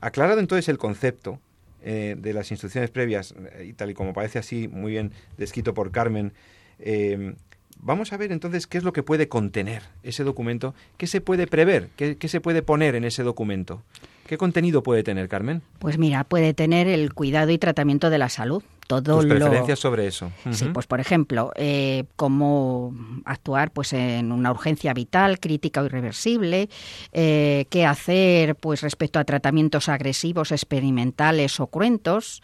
[0.00, 1.40] Aclarado entonces el concepto
[1.82, 5.74] eh, de las instrucciones previas, eh, y tal y como parece así muy bien descrito
[5.74, 6.32] por Carmen,
[6.78, 7.34] eh,
[7.80, 11.46] vamos a ver entonces qué es lo que puede contener ese documento, qué se puede
[11.46, 13.82] prever, qué, se puede poner en ese documento.
[14.28, 15.62] ¿Qué contenido puede tener, Carmen?
[15.78, 18.62] Pues mira, puede tener el cuidado y tratamiento de la salud.
[18.86, 20.30] Todo ¿Tus preferencias sobre eso?
[20.50, 26.68] Sí, pues por ejemplo, eh, cómo actuar pues en una urgencia vital, crítica o irreversible,
[27.12, 32.42] eh, qué hacer pues respecto a tratamientos agresivos, experimentales o cruentos,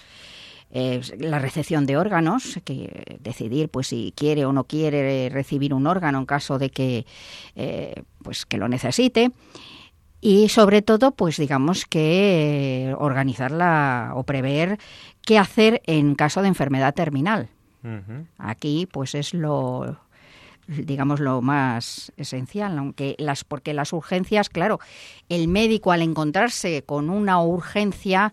[0.71, 5.87] eh, la recepción de órganos, que decidir pues si quiere o no quiere recibir un
[5.87, 7.05] órgano en caso de que
[7.57, 9.33] eh, pues que lo necesite
[10.25, 14.79] y sobre todo pues digamos que eh, organizarla o prever
[15.21, 17.51] qué hacer en caso de enfermedad terminal.
[18.39, 19.99] Aquí pues es lo
[20.67, 24.81] digamos lo más esencial, aunque las porque las urgencias, claro,
[25.29, 28.33] el médico al encontrarse con una urgencia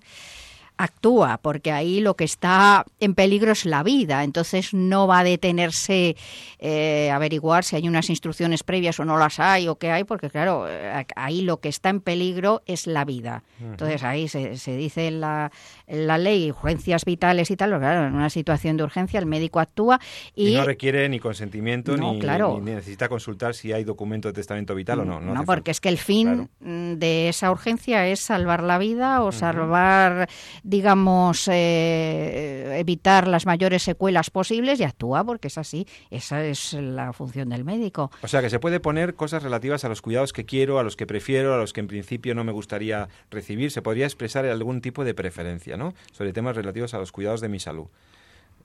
[0.84, 5.24] actúa, porque ahí lo que está en peligro es la vida, entonces no va a
[5.24, 6.16] detenerse
[6.60, 10.30] eh, averiguar si hay unas instrucciones previas o no las hay o qué hay, porque
[10.30, 13.44] claro, eh, ahí lo que está en peligro es la vida.
[13.60, 15.52] Entonces ahí se, se dice en la,
[15.88, 20.00] la, ley urgencias vitales y tal, claro, en una situación de urgencia el médico actúa
[20.36, 20.56] y...
[20.56, 22.20] no requiere ni consentimiento ni,
[22.62, 25.20] necesita consultar si hay documento de testamento vital o no.
[25.20, 30.30] No, porque es que el fin de esa urgencia es salvar la vida o salvar
[30.72, 35.86] digamos, eh, evitar las mayores secuelas posibles y actúa porque es así.
[36.10, 38.10] Esa es la función del médico.
[38.24, 40.96] O sea, que se puede poner cosas relativas a los cuidados que quiero, a los
[40.96, 43.70] que prefiero, a los que en principio no me gustaría recibir.
[43.70, 45.94] Se podría expresar algún tipo de preferencia, ¿no?
[46.14, 47.88] Sobre temas relativos a los cuidados de mi salud.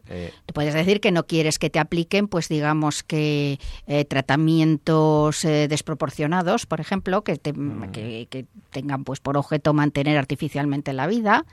[0.09, 5.43] Eh, Tú puedes decir que no quieres que te apliquen, pues digamos que eh, tratamientos
[5.43, 7.91] desproporcionados, por ejemplo, que, mm.
[7.93, 11.47] que, que, tengan pues por objeto mantener artificialmente la vida,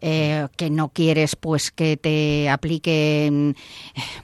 [0.00, 3.56] eh, que no quieres pues que te apliquen,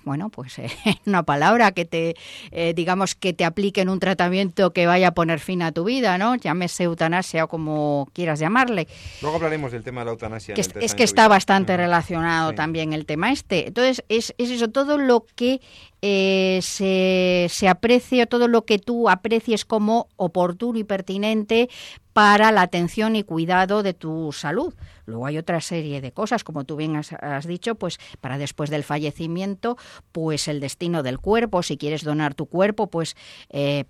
[0.04, 0.70] bueno, pues eh,
[1.06, 2.14] una palabra, que te,
[2.52, 6.16] eh, digamos, que te apliquen un tratamiento que vaya a poner fin a tu vida,
[6.16, 6.37] ¿no?
[6.37, 8.87] Llámese eutanasia o como quieras llamarle.
[9.20, 10.54] Luego hablaremos del tema de la eutanasia.
[10.54, 13.63] es, que está bastante relacionado también el tema este.
[13.66, 15.61] Entonces, es, es eso, todo lo que
[16.07, 21.71] eh, se, se aprecie, todo lo que tú aprecies como oportuno y pertinente
[22.14, 24.73] para la atención y cuidado de tu salud.
[25.05, 28.85] Luego hay otra serie de cosas, como tú bien has, dicho, pues para después del
[28.85, 29.77] fallecimiento,
[30.12, 33.17] pues el destino del cuerpo, si quieres donar tu cuerpo, pues
[33.51, 33.85] eh,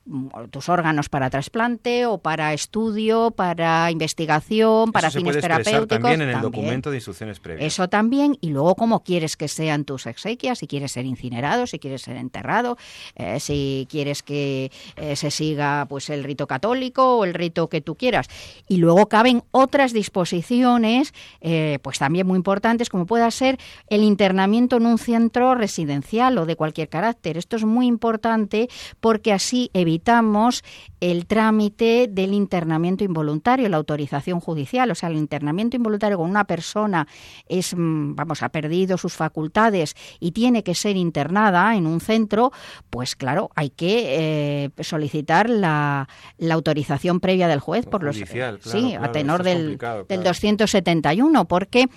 [0.50, 5.88] tus órganos para trasplante o para estudio, para investigación, para fines terapéuticos.
[5.88, 7.66] También en el documento de instrucciones previas.
[7.66, 11.78] Eso también, y luego cómo quieres que sean tus exequias, si quieres ser incinerado, si
[11.78, 12.76] quieres ser enterrado,
[13.16, 17.80] eh, si quieres que eh, se siga pues el rito católico o el rito que
[17.80, 18.28] tú quieras.
[18.68, 24.76] Y luego caben otras disposiciones, eh, pues también muy importantes, como pueda ser el internamiento
[24.76, 27.36] en un centro residencial o de cualquier carácter.
[27.36, 28.68] Esto es muy importante
[29.00, 30.62] porque así evitamos
[31.00, 36.44] el trámite del internamiento involuntario, la autorización judicial, o sea, el internamiento involuntario con una
[36.44, 37.06] persona
[37.48, 42.52] es, mm, vamos, ha perdido sus facultades y tiene que ser internada en un centro,
[42.90, 46.08] pues claro, hay que eh, solicitar la,
[46.50, 49.78] autorización previa del juez por los sí, a tenor del,
[50.08, 51.88] del 271, porque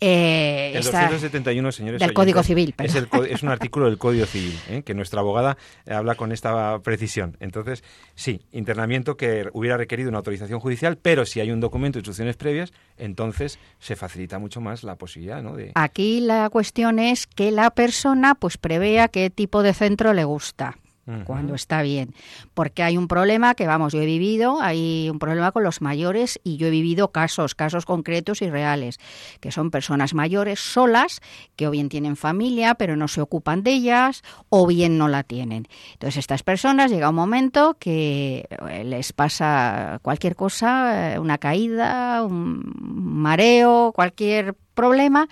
[0.00, 2.74] eh, el 271, señores del Código Civil.
[2.78, 4.82] Es, es, un artículo del Código Civil, ¿eh?
[4.82, 5.56] que nuestra abogada
[5.90, 7.36] habla con esta precisión.
[7.40, 7.82] Entonces,
[8.14, 12.36] sí, internamiento que hubiera requerido una autorización judicial, pero si hay un documento de instrucciones
[12.36, 15.42] previas, entonces se facilita mucho más la posibilidad.
[15.42, 15.56] ¿no?
[15.56, 15.72] De...
[15.74, 20.76] Aquí la cuestión es que la persona pues prevea qué tipo de centro le gusta
[21.24, 22.14] cuando está bien.
[22.54, 26.40] Porque hay un problema que, vamos, yo he vivido, hay un problema con los mayores
[26.44, 28.98] y yo he vivido casos, casos concretos y reales,
[29.40, 31.20] que son personas mayores solas,
[31.56, 35.22] que o bien tienen familia, pero no se ocupan de ellas, o bien no la
[35.22, 35.66] tienen.
[35.92, 42.22] Entonces, estas personas llega un momento que eh, les pasa cualquier cosa, eh, una caída,
[42.22, 45.28] un mareo, cualquier problema,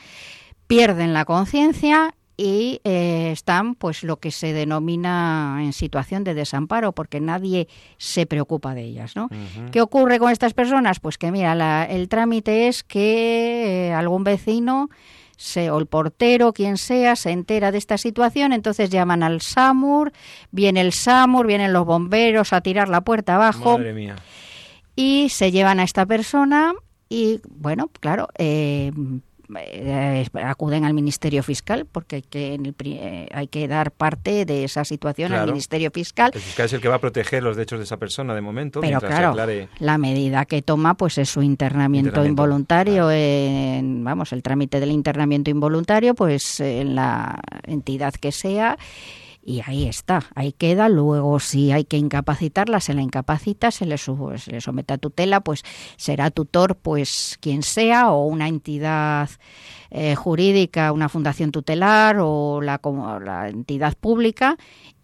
[0.66, 6.92] pierden la conciencia y eh, están pues lo que se denomina en situación de desamparo
[6.92, 9.28] porque nadie se preocupa de ellas ¿no?
[9.72, 11.00] ¿qué ocurre con estas personas?
[11.00, 14.90] pues que mira el trámite es que eh, algún vecino
[15.36, 20.12] se, o el portero, quien sea, se entera de esta situación, entonces llaman al SAMUR,
[20.50, 23.78] viene el SAMUR, vienen los bomberos a tirar la puerta abajo
[24.94, 26.72] y se llevan a esta persona
[27.08, 28.90] y, bueno, claro, eh,
[29.58, 32.54] eh, acuden al Ministerio Fiscal porque hay que,
[32.84, 36.30] eh, hay que dar parte de esa situación al Ministerio Fiscal.
[36.34, 38.80] El fiscal es el que va a proteger los derechos de esa persona de momento.
[38.80, 39.34] Pero claro,
[39.78, 43.10] la medida que toma pues es su internamiento, involuntario.
[43.10, 48.76] En, vamos, el trámite del internamiento involuntario pues en la entidad que sea
[49.46, 50.88] y ahí está, ahí queda.
[50.88, 54.12] Luego, si hay que incapacitarla, se la incapacita, se le, se
[54.50, 55.62] le somete a tutela, pues
[55.96, 59.30] será tutor, pues quien sea, o una entidad
[59.90, 62.80] eh, jurídica, una fundación tutelar o la,
[63.24, 64.56] la entidad pública,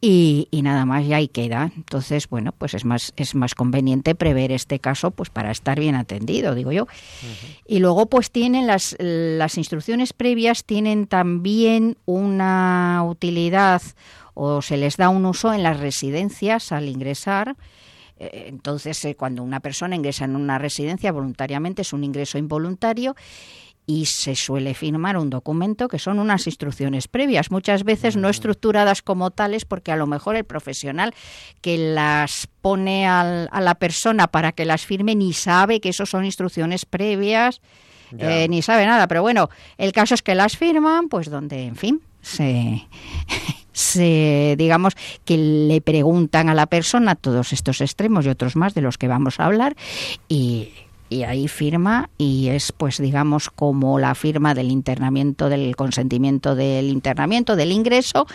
[0.04, 1.70] y, nada más, y ahí queda.
[1.76, 5.94] Entonces, bueno, pues es más, es más conveniente prever este caso, pues para estar bien
[5.94, 6.88] atendido, digo yo.
[7.68, 13.80] Y luego, pues tienen las, las instrucciones previas, tienen también una utilidad
[14.34, 17.56] o se les da un uso en las residencias al ingresar.
[18.18, 23.14] Eh, entonces, eh, cuando una persona ingresa en una residencia voluntariamente es un ingreso involuntario
[23.86, 29.02] y se suele firmar un documento que son unas instrucciones previas, muchas veces no estructuradas
[29.02, 31.14] como tales porque a lo mejor el profesional
[31.60, 36.24] que las pone a la persona para que las firme ni sabe que eso son
[36.24, 37.60] instrucciones previas,
[38.18, 41.76] eh, ni sabe nada, pero bueno, el caso es que las firman, pues donde, en
[41.76, 42.86] fin, se
[43.72, 48.82] se, digamos, que le preguntan a la persona todos estos extremos y otros más de
[48.82, 49.76] los que vamos a hablar
[50.28, 50.70] y
[51.12, 56.88] y ahí firma y es pues digamos como la firma del internamiento del consentimiento del
[56.88, 58.26] internamiento del ingreso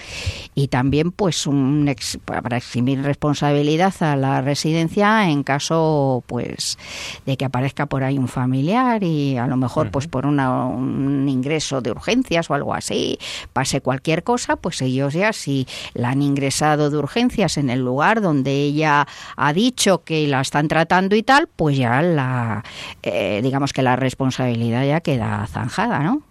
[0.53, 1.93] y también pues un
[2.25, 6.77] para eximir responsabilidad a la residencia en caso pues
[7.25, 11.81] de que aparezca por ahí un familiar y a lo mejor pues por un ingreso
[11.81, 13.17] de urgencias o algo así
[13.53, 18.21] pase cualquier cosa pues ellos ya si la han ingresado de urgencias en el lugar
[18.21, 22.63] donde ella ha dicho que la están tratando y tal pues ya la
[23.03, 26.21] eh, digamos que la responsabilidad ya queda zanjada, ¿no?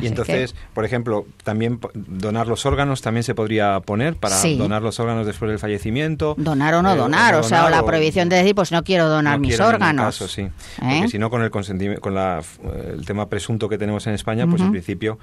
[0.00, 4.98] y entonces, por ejemplo, también donar los órganos también se podría poner para donar los
[5.00, 6.34] órganos después del fallecimiento.
[6.38, 9.08] Donar o no eh, donar, o, sea, o la prohibición de decir, pues no quiero
[9.08, 10.04] donar mis órganos.
[10.04, 10.48] Caso, sí.
[10.78, 11.08] Porque ¿Eh?
[11.08, 14.70] si no, con el consentimiento, con el tema presunto que tenemos en España, pues en
[14.70, 15.18] principio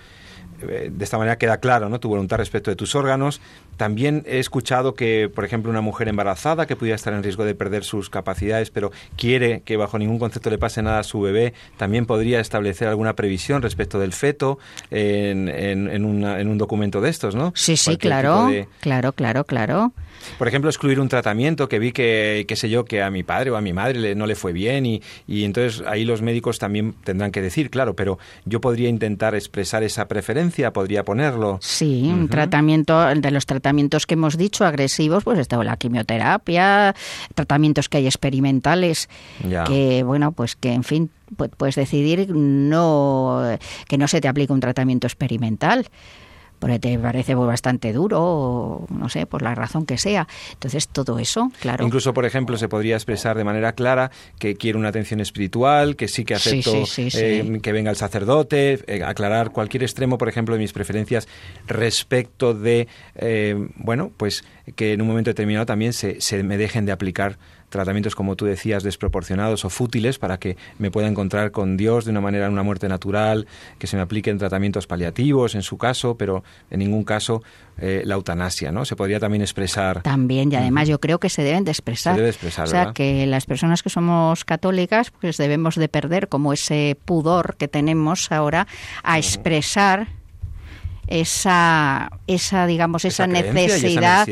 [0.65, 1.99] de esta manera queda claro ¿no?
[1.99, 3.41] tu voluntad respecto de tus órganos.
[3.77, 7.55] También he escuchado que, por ejemplo, una mujer embarazada que pudiera estar en riesgo de
[7.55, 11.53] perder sus capacidades, pero quiere que bajo ningún concepto le pase nada a su bebé,
[11.77, 14.59] también podría establecer alguna previsión respecto del feto
[14.91, 17.53] en, en, un documento de estos, ¿no?
[17.55, 18.49] Sí, sí, claro,
[18.81, 19.93] claro, claro, claro.
[20.37, 23.51] Por ejemplo, excluir un tratamiento que vi que, qué sé yo, que a mi padre
[23.51, 26.93] o a mi madre no le fue bien y, y entonces ahí los médicos también
[27.03, 31.59] tendrán que decir, claro, pero yo podría intentar expresar esa preferencia, podría ponerlo.
[31.61, 36.95] Sí, un tratamiento, de los tratamientos que hemos dicho agresivos, pues está la quimioterapia,
[37.35, 39.09] tratamientos que hay experimentales,
[39.67, 41.09] que bueno, pues que en fin,
[41.57, 45.87] puedes decidir no que no se te aplique un tratamiento experimental
[46.59, 50.27] porque te parece pues, bastante duro, o, no sé, por la razón que sea.
[50.53, 51.85] Entonces, todo eso, claro.
[51.85, 56.07] Incluso, por ejemplo, se podría expresar de manera clara que quiero una atención espiritual, que
[56.07, 60.59] sí que acepto eh, que venga el sacerdote, eh, aclarar cualquier extremo, por ejemplo, de
[60.59, 61.27] mis preferencias
[61.67, 64.43] respecto de, eh, bueno, pues
[64.75, 67.37] que en un momento determinado también se, se me dejen de aplicar
[67.69, 72.11] tratamientos, como tú decías, desproporcionados o fútiles para que me pueda encontrar con Dios de
[72.11, 76.15] una manera, en una muerte natural, que se me apliquen tratamientos paliativos en su caso,
[76.15, 77.43] pero en ningún caso
[77.77, 78.85] eh, la eutanasia, ¿no?
[78.85, 80.01] Se podría también expresar.
[80.01, 82.15] También, y además yo creo que se deben de expresar.
[82.15, 86.27] Se debe expresar, O sea, que las personas que somos católicas, pues debemos de perder
[86.27, 88.67] como ese pudor que tenemos ahora
[89.03, 90.18] a expresar
[91.09, 94.27] esa, esa digamos, esa, necesidad,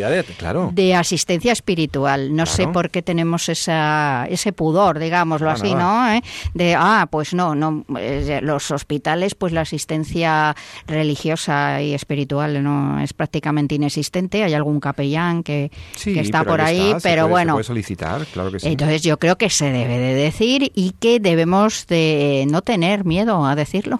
[0.72, 2.36] de, asistencia espiritual.
[2.36, 6.12] No sé por qué tenemos esa, ese pudor, digámoslo así, ¿no?
[6.12, 6.22] ¿Eh?
[6.54, 13.00] De, ah, pues no, no, eh, los hospitales, pues la asistencia religiosa y espiritual no
[13.00, 14.44] es prácticamente inexistente.
[14.44, 15.72] Hay algún capellán que,
[16.06, 17.62] está por ahí, pero bueno.
[17.64, 22.46] solicitar, claro que Entonces yo creo que se debe de decir y que debemos de
[22.50, 24.00] no tener miedo a decirlo.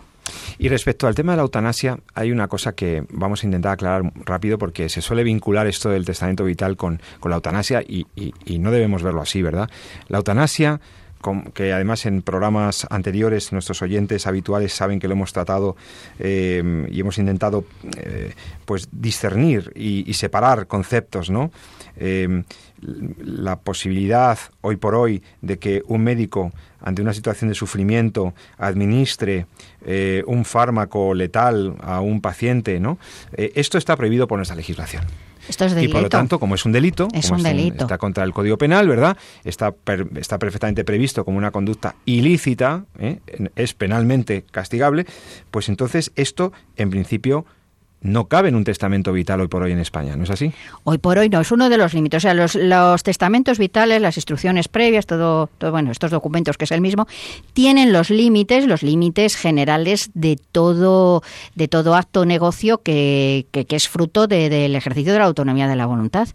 [0.60, 4.12] Y respecto al tema de la eutanasia, hay una cosa que vamos a intentar aclarar
[4.26, 8.06] rápido porque se suele vincular esto del testamento vital con, la eutanasia y,
[8.60, 9.70] no debemos verlo así, ¿verdad?
[10.08, 10.80] La eutanasia
[11.54, 15.76] que además en programas anteriores nuestros oyentes habituales saben que lo hemos tratado
[16.20, 17.66] eh, y hemos intentado
[17.98, 18.34] eh,
[18.66, 21.52] pues discernir y, separar conceptos, ¿no?
[21.98, 22.44] Eh,
[22.82, 29.48] la posibilidad hoy por hoy de que un médico ante una situación de sufrimiento administre
[29.86, 32.98] eh, un fármaco letal a un paciente, ¿no?
[33.34, 35.04] Eh, esto está prohibido por nuestra legislación.
[35.48, 35.92] Esto es delito.
[35.92, 37.86] Y por lo tanto, como es un delito, es un delito.
[37.86, 39.18] está contra el Código Penal, ¿verdad?
[39.46, 39.74] Está,
[40.18, 42.84] está perfectamente previsto como una conducta ilícita,
[43.56, 45.06] es penalmente castigable,
[45.50, 47.46] pues entonces esto, en principio,
[48.08, 50.52] no cabe en un testamento vital hoy por hoy en España, ¿no es así?
[50.84, 52.18] Hoy por hoy no, es uno de los límites.
[52.18, 56.72] O sea, los, testamentos vitales, las instrucciones previas, todo, todo, bueno, estos documentos que es
[56.72, 57.08] el mismo,
[57.54, 61.22] tienen los límites, los límites generales de todo,
[61.56, 65.86] de todo acto negocio que, que, es fruto del ejercicio de la autonomía de la
[65.86, 66.30] voluntad,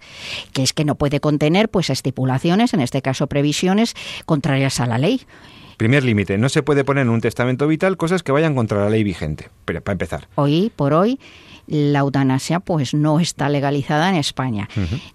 [0.52, 3.94] que es que no puede contener pues estipulaciones, en este caso previsiones,
[4.26, 5.22] contrarias a la ley.
[5.76, 8.90] Primer límite, no se puede poner en un testamento vital cosas que vayan contra la
[8.90, 10.28] ley vigente, pero para empezar.
[10.34, 11.18] Hoy por hoy
[11.66, 14.68] la eutanasia pues no está legalizada en España.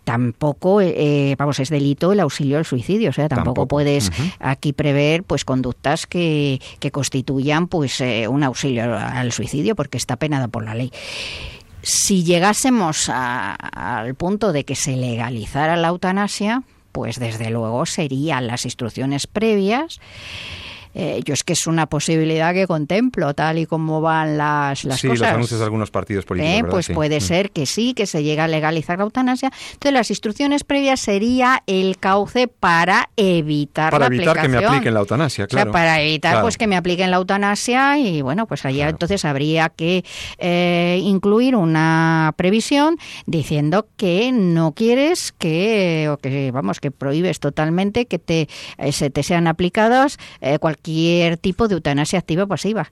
[0.04, 5.24] Tampoco, eh, vamos, es delito el auxilio al suicidio, o sea, tampoco, puedes aquí prever
[5.24, 10.64] pues conductas que, que constituyan pues eh, un auxilio al suicidio porque está penada por
[10.64, 10.92] la ley.
[11.82, 18.66] Si llegásemos al punto de que se legalizara la eutanasia, pues desde luego serían las
[18.66, 20.00] instrucciones previas
[20.94, 25.00] eh, yo es que es una posibilidad que contemplo, tal y como van las, las
[25.00, 25.20] sí, cosas.
[25.20, 26.60] Sí, los anuncios de algunos partidos políticos.
[26.60, 27.22] Eh, pues puede mm.
[27.22, 29.52] ser que sí, que se llegue a legalizar la eutanasia.
[29.74, 35.00] Entonces, las instrucciones previas sería el cauce para evitar para evitar que me apliquen la
[35.02, 35.70] eutanasia, claro.
[35.70, 39.24] O sea, para evitar pues que me apliquen la eutanasia y bueno, pues allá entonces
[39.26, 40.04] habría que
[40.38, 48.06] eh, incluir una previsión diciendo que no quieres que, o que vamos, que prohíbes totalmente
[48.06, 48.48] que te,
[48.92, 50.18] se te sean aplicados
[50.60, 52.88] cualquier cualquier tipo de eutanasia activa o pasiva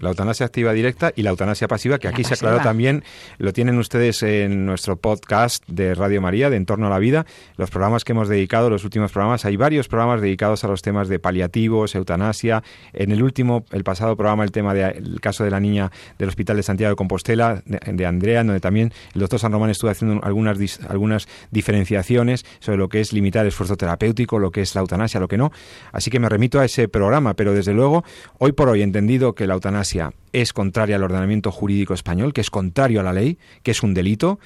[0.00, 3.04] la eutanasia activa directa y la eutanasia pasiva, que aquí se aclaró también,
[3.38, 7.26] lo tienen ustedes en nuestro podcast de Radio María, de Entorno a la Vida,
[7.56, 11.08] los programas que hemos dedicado, los últimos programas, hay varios programas dedicados a los temas
[11.08, 15.60] de paliativos, eutanasia, en el último, el pasado programa, el tema del caso de la
[15.60, 19.70] niña del Hospital de Santiago de Compostela, de, Andrea, donde también el doctor San Román
[19.70, 24.60] estuvo haciendo algunas, algunas diferenciaciones sobre lo que es limitar el esfuerzo terapéutico, lo que
[24.60, 25.52] es la eutanasia, lo que no,
[25.92, 28.04] así que me remito a ese programa, pero desde luego,
[28.38, 29.83] hoy por hoy, entendido que la eutanasia
[30.32, 33.94] es contraria al ordenamiento jurídico español, que es contrario a la ley, que es un
[33.94, 34.38] delito,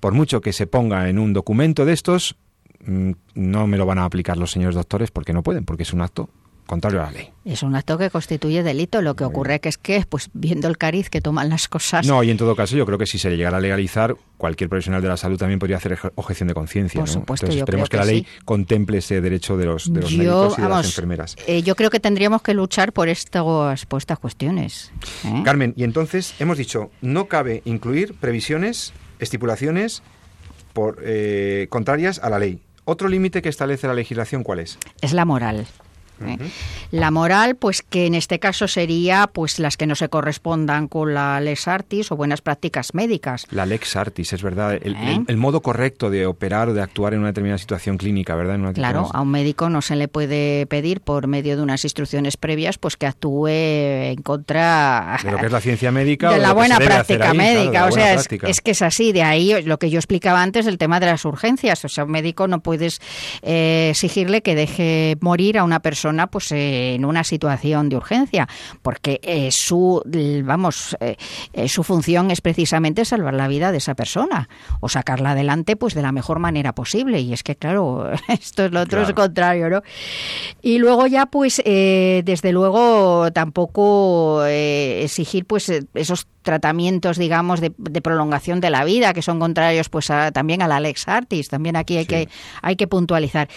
[0.00, 2.36] por mucho que se ponga en un documento de estos,
[2.84, 5.92] mm, no me lo van a aplicar los señores doctores porque no pueden, porque es
[5.92, 6.30] un acto
[6.66, 7.30] contrario a la ley.
[7.44, 9.02] Es un acto que constituye delito.
[9.02, 12.06] Lo que ocurre que es que, pues viendo el cariz que toman las cosas.
[12.06, 15.02] No, y en todo caso, yo creo que si se llegara a legalizar, cualquier profesional
[15.02, 17.00] de la salud también podría hacer objeción de conciencia.
[17.00, 20.58] Por supuesto, Entonces, esperemos que, la ley contemple ese derecho de los, de los médicos
[20.58, 21.36] y de las enfermeras.
[21.46, 24.92] Eh, yo creo que tendríamos que luchar por, estas, por estas cuestiones.
[25.24, 25.42] ¿eh?
[25.44, 30.02] Carmen, y entonces hemos dicho, no cabe incluir previsiones, estipulaciones
[30.72, 32.60] por, eh, contrarias a la ley.
[32.86, 34.78] ¿Otro límite que establece la legislación cuál es?
[35.00, 35.66] Es la moral.
[36.26, 36.38] ¿Eh?
[36.90, 41.14] La moral, pues que en este caso sería pues las que no se correspondan con
[41.14, 43.46] la lex artis o buenas prácticas médicas.
[43.50, 45.36] La lex artis, es verdad, el, ¿Eh?
[45.36, 48.72] modo correcto de operar o de actuar en una determinada situación clínica, ¿verdad?
[48.72, 52.78] claro, a un médico no se le puede pedir por medio de unas instrucciones previas
[52.78, 56.78] pues que actúe en contra de lo que es la ciencia médica de la buena
[56.78, 58.28] práctica médica, o sea, es,
[58.60, 61.84] que es así, de ahí lo que yo explicaba antes el tema de las urgencias,
[61.84, 63.00] o sea, un médico no puedes
[63.42, 68.48] eh, exigirle que deje morir a una persona pues en una situación de urgencia,
[68.82, 70.02] porque eh, su
[70.44, 71.16] vamos, eh,
[71.68, 74.48] su función es precisamente salvar la vida de esa persona
[74.80, 78.72] o sacarla adelante pues de la mejor manera posible y es que claro, esto es
[78.72, 79.82] lo otro es contrario, ¿no?
[80.62, 88.70] Y luego ya pues desde luego tampoco exigir pues esos tratamientos, digamos, de, prolongación de
[88.70, 91.48] la vida, que son contrarios pues también a la Lex Artis.
[91.48, 92.28] También aquí hay, que,
[92.62, 93.48] hay que puntualizar.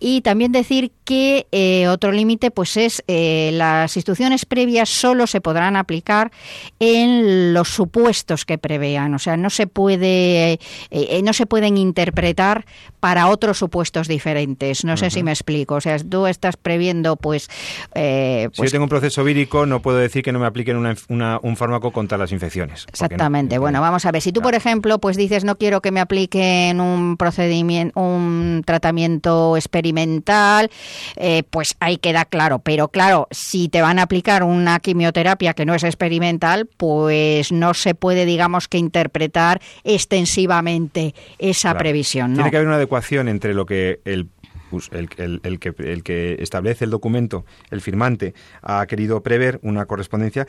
[0.00, 5.40] Y también decir que eh, otro límite pues es eh, las instrucciones previas solo se
[5.40, 6.30] podrán aplicar
[6.78, 12.66] en los supuestos que prevean, o sea, no se puede eh, no se pueden interpretar
[13.00, 14.84] para otros supuestos diferentes.
[14.84, 17.48] No sé si me explico, o sea, tú estás previendo pues,
[17.94, 21.56] si yo pues tengo un proceso vírico no puedo decir que no me apliquen un
[21.56, 22.86] fármaco contra las infecciones.
[22.88, 23.58] Exactamente.
[23.58, 26.80] bueno, vamos a ver, si tú por ejemplo pues dices no quiero que me apliquen
[26.80, 30.70] un procedimiento un tratamiento experimental mental,
[31.16, 32.60] eh, pues ahí queda claro.
[32.60, 37.74] Pero claro, si te van a aplicar una quimioterapia que no es experimental, pues no
[37.74, 42.34] se puede, digamos, que interpretar extensivamente esa previsión.
[42.34, 44.28] Tiene que haber una adecuación entre lo que el
[44.70, 50.46] pues, el, que, el, que, establece el documento, el firmante, ha querido prever una correspondencia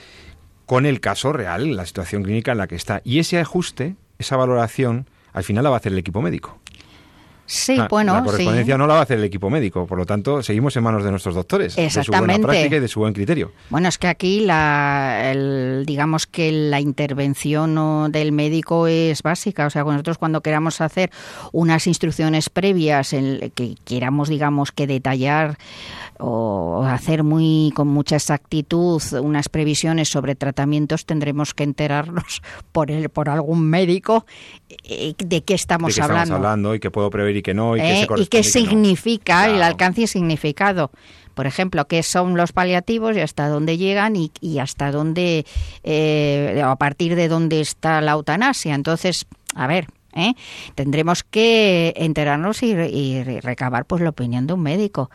[0.66, 3.02] con el caso real, la situación clínica en la que está.
[3.04, 6.60] Y ese ajuste, esa valoración, al final la va a hacer el equipo médico.
[7.50, 10.06] Sí, ah, bueno, la correspondencia no la va a hacer el equipo médico, por lo
[10.06, 12.00] tanto, seguimos en manos de nuestros doctores, Exactamente.
[12.00, 13.52] de su buena práctica y de su buen criterio.
[13.72, 15.34] Bueno, es que aquí la,
[15.84, 21.10] digamos que la intervención del médico es básica, o sea, nosotros cuando queramos hacer
[21.52, 25.58] unas instrucciones previas en que queramos, digamos, que detallar
[26.20, 32.42] o hacer muy con mucha exactitud unas previsiones sobre tratamientos tendremos que enterarnos
[32.72, 34.26] por el, por algún médico
[34.84, 36.24] eh, de qué estamos de qué hablando.
[36.24, 37.80] Estamos hablando y qué puedo prever y qué no y,
[38.30, 40.92] qué, eh, significa el alcance y significado
[41.40, 45.46] por ejemplo, qué son los paliativos y hasta dónde llegan y, y hasta dónde,
[45.86, 48.76] eh, a partir de dónde está la eutanasia.
[48.76, 50.34] Entonces, a ver, ¿eh?
[50.76, 55.10] tendremos que enterarnos y, y, recabar pues la opinión de un médico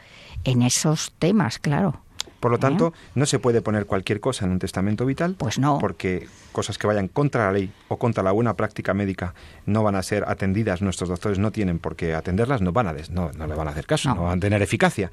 [0.44, 2.00] en esos temas, claro.
[2.44, 5.34] Por lo tanto, no se puede poner cualquier cosa en un testamento vital.
[5.38, 5.78] Pues no.
[5.78, 9.32] Porque cosas que vayan contra la ley o contra la buena práctica médica
[9.64, 10.82] no van a ser atendidas.
[10.82, 13.70] Nuestros doctores no tienen por qué atenderlas, no van a no, no le van a
[13.70, 14.24] hacer caso, no.
[14.24, 15.10] van a tener eficacia.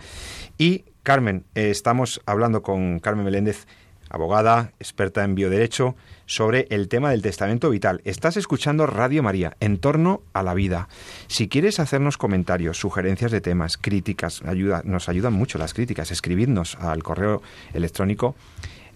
[0.58, 3.66] Y Carmen, eh, estamos hablando con Carmen Meléndez,
[4.12, 5.96] abogada, experta en bioderecho,
[6.26, 8.02] sobre el tema del testamento vital.
[8.06, 10.90] Estás escuchando Radio María, en torno a la vida.
[11.28, 16.76] Si quieres hacernos comentarios, sugerencias de temas, críticas, ayuda, nos ayudan mucho las críticas, escribidnos
[16.76, 17.42] al correo
[17.74, 18.36] electrónico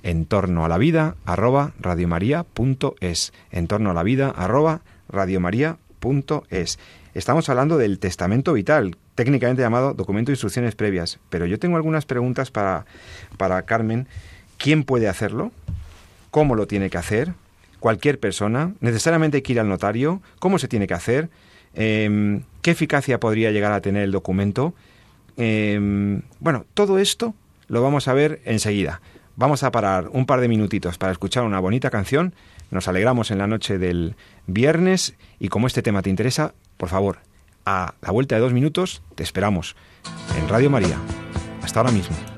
[0.04, 3.34] en torno a la vida arroba radiomaria.es.
[3.52, 6.80] En torno a la vida arroba radiomaria.es.
[7.16, 12.06] Estamos hablando del testamento vital, técnicamente llamado documento de instrucciones previas, pero yo tengo algunas
[12.06, 12.86] preguntas para,
[13.38, 14.08] para Carmen.
[14.58, 15.52] ¿Quién puede hacerlo?
[16.36, 17.32] cómo lo tiene que hacer,
[17.80, 21.30] cualquier persona, necesariamente hay que ir al notario, cómo se tiene que hacer,
[21.76, 24.74] em, qué eficacia podría llegar a tener el documento.
[25.38, 27.34] Em, bueno, todo esto
[27.70, 29.00] lo vamos a ver enseguida.
[29.38, 32.34] Vamos a parar un par de minutitos para escuchar una bonita canción.
[32.70, 37.20] Nos alegramos en la noche del viernes y como este tema te interesa, por favor,
[37.66, 39.78] a la vuelta de dos minutos te esperamos
[40.38, 40.98] en Radio María.
[41.64, 42.35] Hasta ahora mismo.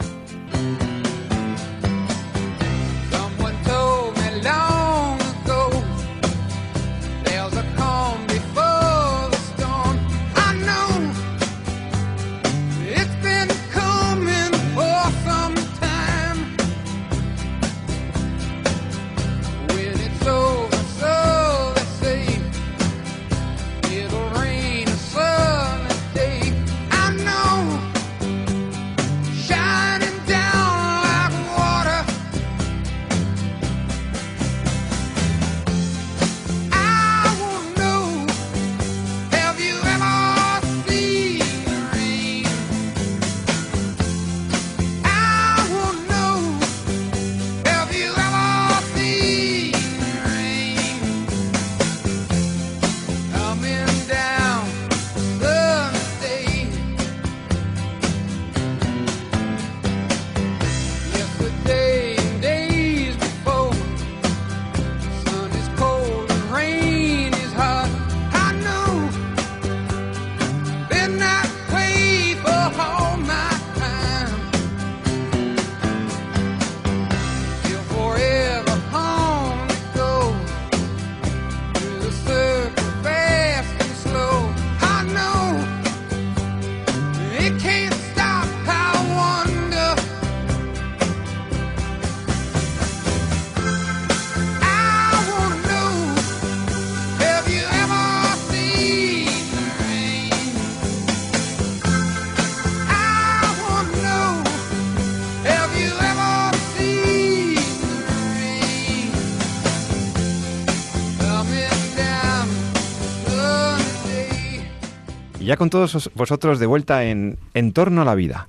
[115.58, 118.48] Con todos vosotros de vuelta en En torno a la vida.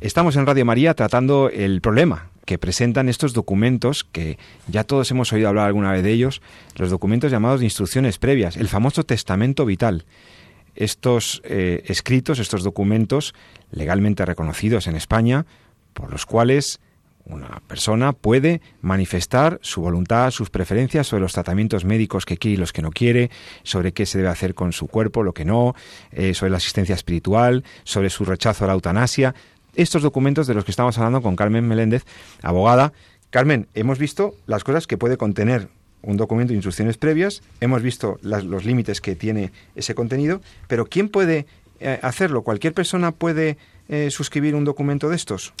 [0.00, 5.32] Estamos en Radio María tratando el problema que presentan estos documentos, que ya todos hemos
[5.32, 6.42] oído hablar alguna vez de ellos,
[6.76, 10.04] los documentos llamados de instrucciones previas, el famoso testamento vital.
[10.74, 13.34] Estos eh, escritos, estos documentos
[13.70, 15.46] legalmente reconocidos en España,
[15.92, 16.80] por los cuales
[17.24, 22.58] una persona puede manifestar su voluntad, sus preferencias sobre los tratamientos médicos que quiere y
[22.58, 23.30] los que no quiere,
[23.62, 25.74] sobre qué se debe hacer con su cuerpo, lo que no,
[26.10, 29.34] eh, sobre la asistencia espiritual, sobre su rechazo a la eutanasia.
[29.74, 32.04] Estos documentos de los que estamos hablando con Carmen Meléndez,
[32.42, 32.92] abogada.
[33.30, 35.68] Carmen, hemos visto las cosas que puede contener
[36.02, 41.08] un documento de instrucciones previas, hemos visto los límites que tiene ese contenido, pero ¿quién
[41.08, 41.46] puede
[41.80, 42.42] eh, hacerlo?
[42.42, 43.56] ¿Cualquier persona puede
[43.88, 45.54] eh, suscribir un documento de estos?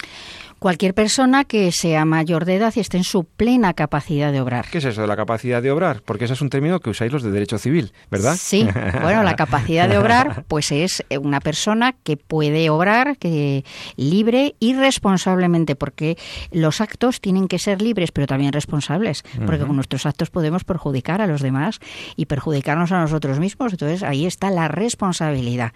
[0.62, 4.66] Cualquier persona que sea mayor de edad y esté en su plena capacidad de obrar.
[4.70, 6.02] ¿Qué es eso de la capacidad de obrar?
[6.04, 8.36] Porque ese es un término que usáis los de derecho civil, ¿verdad?
[8.38, 8.68] Sí,
[9.02, 13.64] bueno, la capacidad de obrar pues es una persona que puede obrar que
[13.96, 16.16] libre y responsablemente, porque
[16.52, 21.20] los actos tienen que ser libres pero también responsables, porque con nuestros actos podemos perjudicar
[21.20, 21.80] a los demás
[22.14, 23.72] y perjudicarnos a nosotros mismos.
[23.72, 25.72] Entonces ahí está la responsabilidad.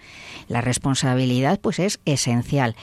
[0.47, 2.77] La responsabilidad pues es esencial.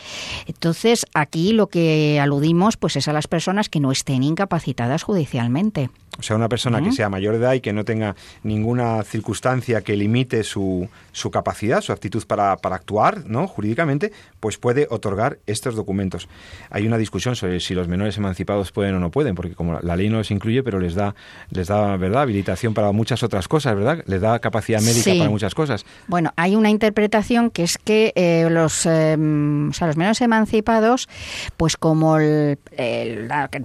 [0.47, 5.91] Entonces aquí lo que aludimos pues es a las personas que no estén incapacitadas judicialmente.
[6.19, 9.81] O sea, una persona que sea mayor de edad y que no tenga ninguna circunstancia
[9.81, 13.49] que limite su, su capacidad, su aptitud para, para, actuar ¿no?
[13.49, 16.29] jurídicamente, pues puede otorgar estos documentos.
[16.71, 19.97] Hay una discusión sobre si los menores emancipados pueden o no pueden, porque como la
[19.97, 21.15] ley no los incluye, pero les da,
[21.51, 22.23] les da ¿verdad?
[22.23, 24.05] habilitación para muchas otras cosas, ¿verdad?
[24.07, 25.85] Les da capacidad médica para muchas cosas.
[26.07, 31.09] Bueno, hay una interpretación que es que eh, los, o sea, los menores emancipados,
[31.57, 32.59] pues como el,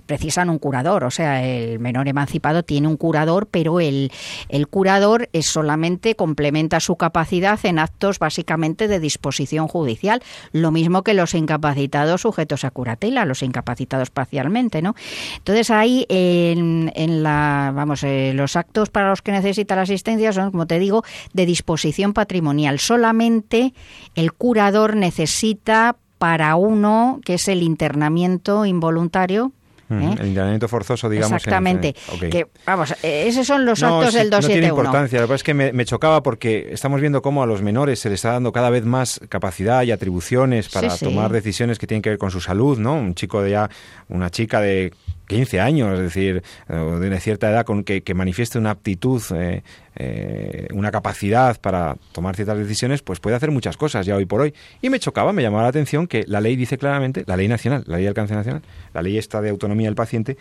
[0.06, 4.12] precisan un curador, o sea, el menor emancipado tiene un curador, pero el,
[4.50, 10.22] el curador es solamente complementa su capacidad en actos básicamente de disposición judicial,
[10.52, 14.96] lo mismo que los incapacitados sujetos a curatela, los incapacitados parcialmente, ¿no?
[15.38, 20.34] Entonces ahí en, en la vamos eh, los actos para los que necesita la asistencia
[20.34, 22.80] son, como te digo, de disposición patrimonial.
[22.80, 23.74] Solamente
[24.16, 29.54] el curador necesita para uno, que es el internamiento involuntario,
[29.90, 30.16] ¿Eh?
[30.20, 31.38] El internamiento forzoso, digamos.
[31.38, 31.96] Exactamente.
[32.30, 34.42] que, vamos, eh, esos son los actos del 271.
[34.42, 35.20] No tiene importancia.
[35.20, 38.10] Lo que pasa es que me, chocaba porque estamos viendo cómo a los menores se
[38.10, 42.10] les está dando cada vez más capacidad y atribuciones para tomar decisiones que tienen que
[42.10, 42.94] ver con su salud, ¿no?
[42.94, 43.70] Un chico de ya,
[44.10, 44.94] una chica de
[45.30, 49.62] 15 años, es decir, de una cierta edad con que, manifieste una aptitud, eh,
[49.96, 54.42] eh, una capacidad para tomar ciertas decisiones, pues puede hacer muchas cosas ya hoy por
[54.42, 54.54] hoy.
[54.82, 57.84] Y me chocaba, me llamaba la atención que la ley dice claramente, la ley nacional,
[57.86, 58.64] la ley del alcance nacional,
[58.94, 60.36] la ley esta de autonomía del paciente,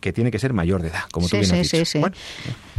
[0.00, 2.00] que tiene que ser mayor de edad, como tú bien has dicho.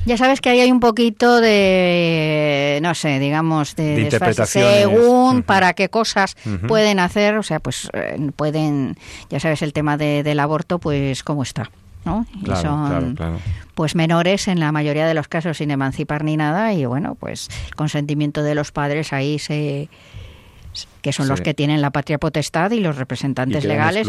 [0.05, 5.73] Ya sabes que ahí hay un poquito de, no sé, digamos, de, de según para
[5.73, 6.35] qué cosas
[6.67, 8.97] pueden hacer, o sea, pues eh, pueden,
[9.29, 11.69] ya sabes, el tema del aborto, pues cómo está.
[12.03, 12.25] ¿no?
[12.43, 13.15] y son
[13.75, 17.47] pues menores en la mayoría de los casos sin emancipar ni nada y bueno pues
[17.67, 19.87] el consentimiento de los padres ahí se
[21.01, 24.07] que son los que tienen la patria potestad y los representantes legales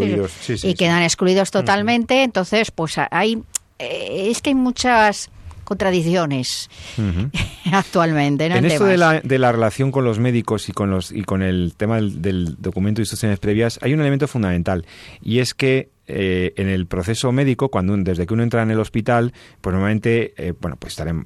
[0.62, 2.22] y, quedan excluidos totalmente.
[2.22, 3.42] Entonces pues hay
[3.78, 5.30] eh, es que hay muchas
[5.72, 6.68] contradicciones
[7.72, 8.44] actualmente.
[8.44, 11.42] En esto de la, de la, relación con los médicos y con, los, y con
[11.42, 14.84] el tema del, documento de instrucciones previas, hay un elemento fundamental
[15.22, 18.78] y es que eh, en el proceso médico, cuando desde que uno entra en el
[18.78, 19.32] hospital,
[19.62, 21.22] pues normalmente eh, bueno, puede estar, en,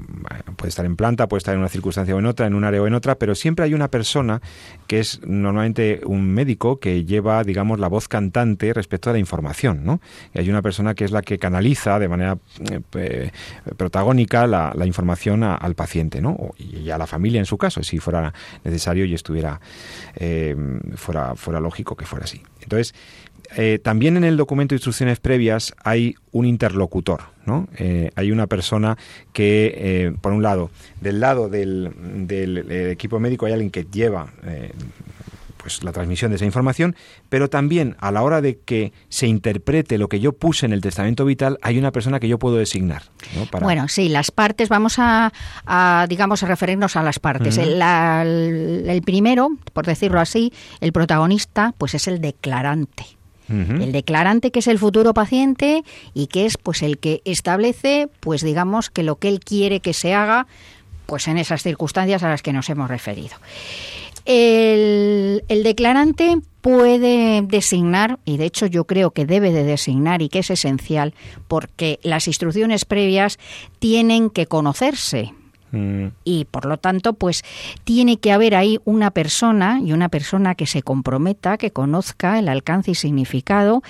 [0.56, 2.80] puede estar en planta, puede estar en una circunstancia o en otra, en un área
[2.80, 4.40] o en otra, pero siempre hay una persona
[4.86, 9.84] que es normalmente un médico que lleva, digamos, la voz cantante respecto a la información,
[9.84, 10.00] ¿no?
[10.34, 12.38] Hay una persona que es la que canaliza de manera
[12.94, 13.30] eh,
[13.76, 16.52] protagónica la, información al paciente, ¿no?
[16.58, 18.32] Y a la familia en su caso, si fuera
[18.62, 19.60] necesario y estuviera
[20.94, 22.40] fuera fuera lógico que fuera así.
[22.60, 22.94] Entonces,
[23.56, 27.68] eh, también en el documento de instrucciones previas hay un interlocutor, ¿no?
[27.78, 28.96] Eh, hay una persona
[29.32, 30.70] que, eh, por un lado,
[31.00, 31.92] del lado del,
[32.90, 34.32] equipo médico hay alguien que lleva
[35.56, 36.94] pues la transmisión de esa información,
[37.28, 40.80] pero también a la hora de que se interprete lo que yo puse en el
[40.80, 43.02] testamento vital, hay una persona que yo puedo designar.
[43.62, 45.32] Bueno, sí, las partes, vamos a,
[46.08, 47.58] digamos, a referirnos a las partes.
[47.58, 53.15] el primero, por decirlo así, el protagonista, pues es el declarante.
[53.48, 55.84] El declarante que es el futuro paciente
[56.14, 59.92] y que es pues el que establece pues digamos que lo que él quiere que
[59.92, 60.46] se haga
[61.06, 63.36] pues en esas circunstancias a las que nos hemos referido.
[64.24, 70.28] El, el, declarante puede designar, y de hecho yo creo que debe de designar y
[70.28, 71.14] que es esencial,
[71.46, 73.38] porque las instrucciones previas
[73.78, 75.32] tienen que conocerse
[75.72, 76.06] Mm.
[76.24, 77.42] Y por lo tanto, pues
[77.84, 82.48] tiene que haber ahí una persona y una persona que se comprometa, que conozca el
[82.48, 83.82] alcance y significado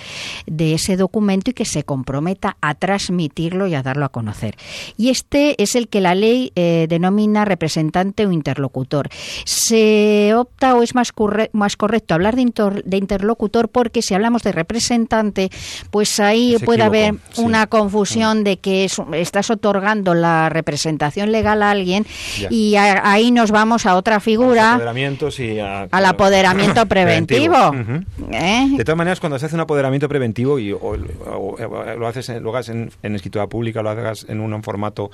[0.45, 4.55] de ese documento y que se comprometa a transmitirlo y a darlo a conocer.
[4.97, 9.09] Y este es el que la ley eh, denomina representante o interlocutor.
[9.45, 11.13] Se opta o es más,
[11.51, 12.51] más correcto hablar de,
[12.85, 15.49] de, interlocutor porque si hablamos de representante,
[15.91, 22.05] pues ahí puede haber una confusión de que estás otorgando la representación legal a alguien
[22.49, 24.75] y ahí nos vamos a otra figura.
[25.39, 27.73] Y al apoderamiento preventivo.
[28.31, 28.67] ¿Eh?
[28.77, 32.91] De todas maneras, cuando se hace un apoderamiento preventivo y lo haces, lo hagas en,
[33.01, 35.11] escritura pública, lo hagas en un formato,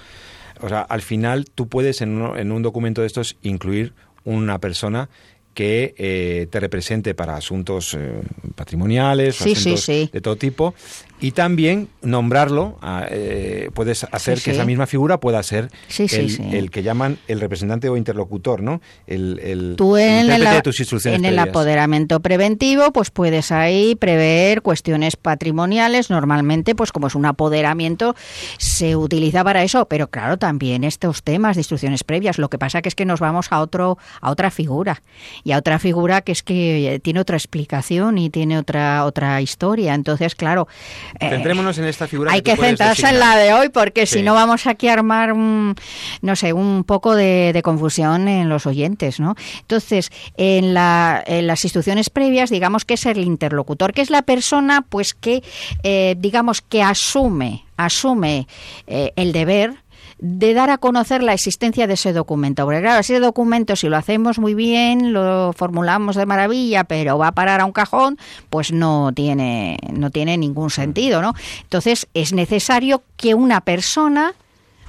[0.62, 3.94] o sea, al final tú puedes en un, documento de estos incluir
[4.24, 5.10] una persona
[5.54, 8.22] que eh, te represente para asuntos eh,
[8.56, 10.74] patrimoniales, asuntos de todo tipo,
[11.20, 16.84] y también nombrarlo, ah, eh, puedes hacer que esa misma figura pueda ser el, que
[16.84, 18.82] llaman el representante o interlocutor, ¿no?
[19.08, 23.96] El, el Tú en, el, de tus instrucciones en el apoderamiento preventivo, pues puedes ahí
[23.96, 26.10] prever cuestiones patrimoniales.
[26.10, 28.16] Normalmente, pues como es un apoderamiento,
[28.58, 32.38] se utiliza para eso, pero claro, también estos temas de instrucciones previas.
[32.38, 35.02] Lo que pasa que es que nos vamos a otro a otra figura
[35.44, 39.94] y a otra figura que es que tiene otra explicación y tiene otra otra historia.
[39.94, 42.32] Entonces, claro, eh, Centrémonos en esta figura.
[42.32, 45.76] Hay que, centrarse en la de hoy porque si no vamos aquí a armar, un,
[46.22, 49.36] no sé, un poco de, confusión en los oyentes, ¿no?
[49.62, 55.14] Entonces, en, las instrucciones previas, digamos que es el interlocutor, que es la persona, pues
[55.14, 55.44] que,
[55.84, 58.48] eh, digamos que asume, asume
[58.88, 59.83] eh, el deber
[60.24, 62.64] de dar a conocer la existencia de ese documento.
[62.64, 67.28] Porque claro, ese documento, si lo hacemos muy bien, lo formulamos de maravilla, pero va
[67.28, 68.18] a parar a un cajón,
[68.50, 71.34] pues no tiene, no tiene ningún sentido, ¿no?
[71.64, 74.34] Entonces, es necesario que una persona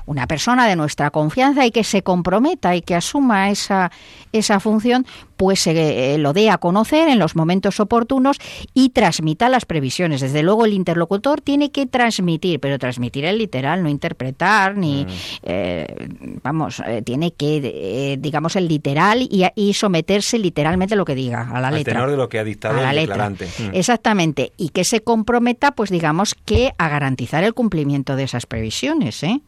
[0.07, 3.91] una persona de nuestra confianza y que se comprometa y que asuma esa,
[4.33, 8.39] esa función, pues se eh, lo dé a conocer en los momentos oportunos
[8.73, 10.21] y transmita las previsiones.
[10.21, 15.09] Desde luego el interlocutor tiene que transmitir, pero transmitir el literal, no interpretar, ni, mm.
[15.45, 16.09] eh,
[16.43, 21.61] vamos, eh, tiene que, digamos, el literal y, someterse literalmente a lo que diga, a
[21.61, 21.95] la Al letra.
[21.95, 23.47] tenor de lo que ha dictado el declarante.
[23.47, 23.71] Mm.
[23.73, 29.23] Exactamente, y que se comprometa, pues digamos que a garantizar el cumplimiento de esas previsiones,
[29.25, 29.41] ¿eh?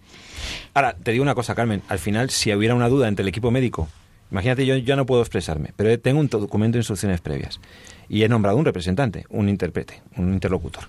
[0.74, 1.82] Ahora, te digo una cosa, Carmen.
[1.88, 3.88] Al final, si hubiera una duda entre el equipo médico,
[4.30, 7.61] imagínate, yo ya no puedo expresarme, pero tengo un documento de instrucciones previas
[8.09, 10.84] y he nombrado un representante, un intérprete, un interlocutor.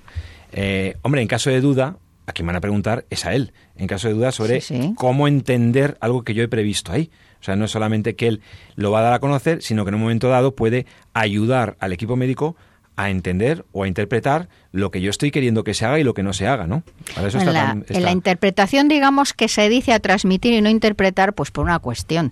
[0.51, 1.97] Eh, hombre, en caso de duda,
[2.27, 3.53] a quien van a preguntar es a él.
[3.77, 4.61] En caso de duda sobre
[4.95, 7.09] cómo entender algo que yo he previsto ahí.
[7.39, 8.41] O sea, no es solamente que él
[8.75, 11.93] lo va a dar a conocer, sino que en un momento dado puede ayudar al
[11.93, 12.55] equipo médico
[12.97, 16.13] a entender o a interpretar lo que yo estoy queriendo que se haga y lo
[16.13, 16.83] que no se haga, ¿no?
[17.17, 21.79] en, la, interpretación, digamos, que se dice a transmitir y no interpretar, pues por una
[21.79, 22.31] cuestión.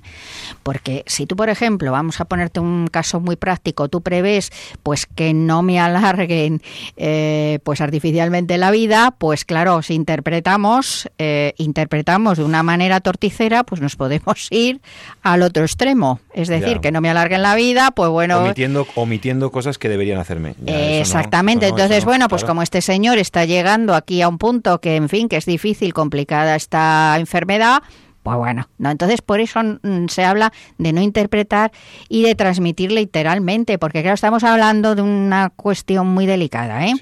[0.64, 4.52] Porque si tú, por ejemplo, vamos a ponerte un caso muy práctico, tú prevés
[4.84, 6.62] pues que no me alarguen
[6.98, 13.64] eh, pues artificialmente la vida, pues claro, si interpretamos, eh, interpretamos de una manera torticera,
[13.64, 14.82] pues nos podemos ir
[15.24, 16.20] al otro extremo.
[16.34, 18.44] Es decir, que no me alarguen la vida, pues bueno...
[18.44, 20.56] Omitiendo, omitiendo cosas que deberían hacerme.
[20.68, 21.68] exactamente.
[21.68, 25.30] Entonces, bueno, pues como este señor está llegando aquí a un punto que, en fin,
[25.30, 27.82] que es difícil, complicada esta enfermedad,
[28.26, 31.72] pues bueno, no, entonces por eso mm, se habla de no interpretar
[32.10, 36.94] y de transmitir literalmente, porque claro, estamos hablando de una cuestión muy delicada ¿eh?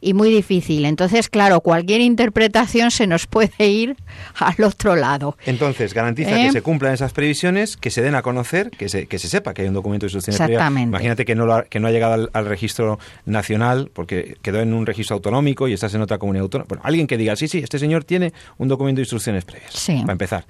[0.00, 0.84] y muy difícil.
[0.84, 3.96] Entonces, claro, cualquier interpretación se nos puede ir
[4.38, 5.36] al otro lado.
[5.46, 6.52] Entonces, garantiza que ¿Eh?
[6.52, 9.62] se cumplan esas previsiones, que se den a conocer, que se, que se sepa que
[9.62, 10.90] hay un documento de instrucciones Exactamente.
[10.90, 15.14] Imagínate que no, que no ha llegado al, registro nacional, porque quedó en un registro
[15.14, 16.68] autonómico y estás en otra comunidad autónoma.
[16.68, 19.72] Bueno, alguien que diga, sí, sí, este señor tiene un documento de instrucciones previas.
[19.72, 19.98] Sí.
[20.02, 20.44] Para empezar.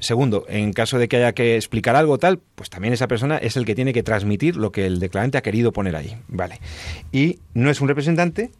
[0.00, 3.56] Segundo, en caso de que haya que explicar algo tal, pues también esa persona es
[3.56, 6.16] el que tiene que transmitir lo que el declarante ha querido poner ahí.
[6.28, 6.60] Vale.
[7.12, 8.50] Y no es un representante,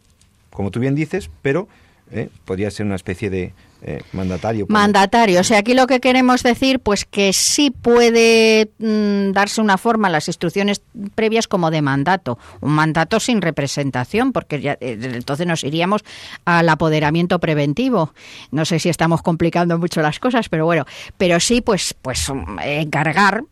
[0.49, 1.67] como tú bien dices, pero
[2.11, 2.29] ¿eh?
[2.45, 3.53] podría ser una especie de
[3.87, 4.65] eh, mandatario.
[4.67, 5.41] Mandatario.
[5.41, 10.07] O sea, aquí lo que queremos decir, pues que sí puede mm, darse una forma
[10.07, 10.81] a las instrucciones
[11.13, 12.39] previas como de mandato.
[12.61, 16.01] Un mandato sin representación, porque ya, eh, entonces nos iríamos
[16.45, 18.11] al apoderamiento preventivo.
[18.49, 20.85] No sé si estamos complicando mucho las cosas, pero bueno.
[21.19, 22.31] Pero sí, pues, pues
[22.63, 23.43] encargar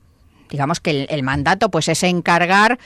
[0.49, 2.79] digamos que el, mandato pues es encargar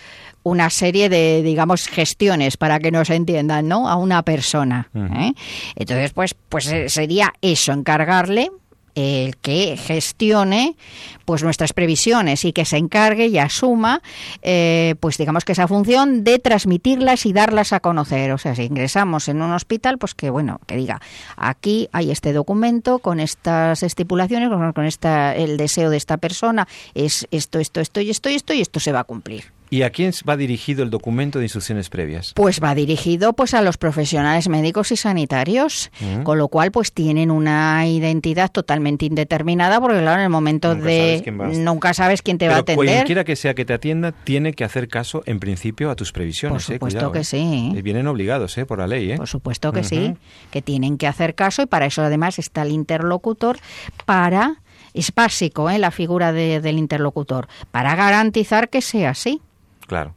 [0.43, 3.89] una serie de, digamos, gestiones para que nos entiendan, ¿no?
[3.89, 4.89] A una persona.
[4.95, 5.34] ¿eh?
[5.76, 8.49] Entonces, pues, pues eh, sería eso, encargarle
[8.98, 10.76] el que gestione
[11.24, 14.02] pues nuestras previsiones y que se encargue y asuma
[14.41, 18.32] eh, pues digamos que esa función de transmitirlas y darlas a conocer.
[18.32, 21.00] O sea, si ingresamos en un hospital, pues que bueno, que diga,
[21.36, 27.28] aquí hay este documento con estas estipulaciones, con esta, el deseo de esta persona es
[27.30, 29.57] esto, esto, esto y esto y esto y esto se va a cumplir.
[29.70, 32.34] ¿Y a quién va dirigido el documento de instrucciones previas?
[32.36, 35.91] Pues va dirigido pues a los profesionales médicos y sanitarios,
[36.24, 41.24] con lo cual pues tienen una identidad totalmente indeterminada porque claro, en el momento de
[41.57, 42.86] nunca sabes quién te va a atender.
[42.86, 46.65] Cualquiera que sea que te atienda tiene que hacer caso en principio a tus previsiones.
[46.65, 46.78] Por ¿eh?
[46.78, 47.24] supuesto que ¿eh?
[47.24, 47.72] sí.
[47.82, 48.65] vienen obligados ¿eh?
[48.65, 49.11] por la ley.
[49.11, 49.18] ¿eh?
[49.18, 50.15] Por supuesto que sí,
[50.51, 53.57] que tienen que hacer caso y para eso además está el interlocutor
[54.05, 54.61] para
[54.93, 55.78] es básico ¿eh?
[55.78, 59.41] la figura del interlocutor para garantizar que sea así.
[59.88, 60.15] Claro.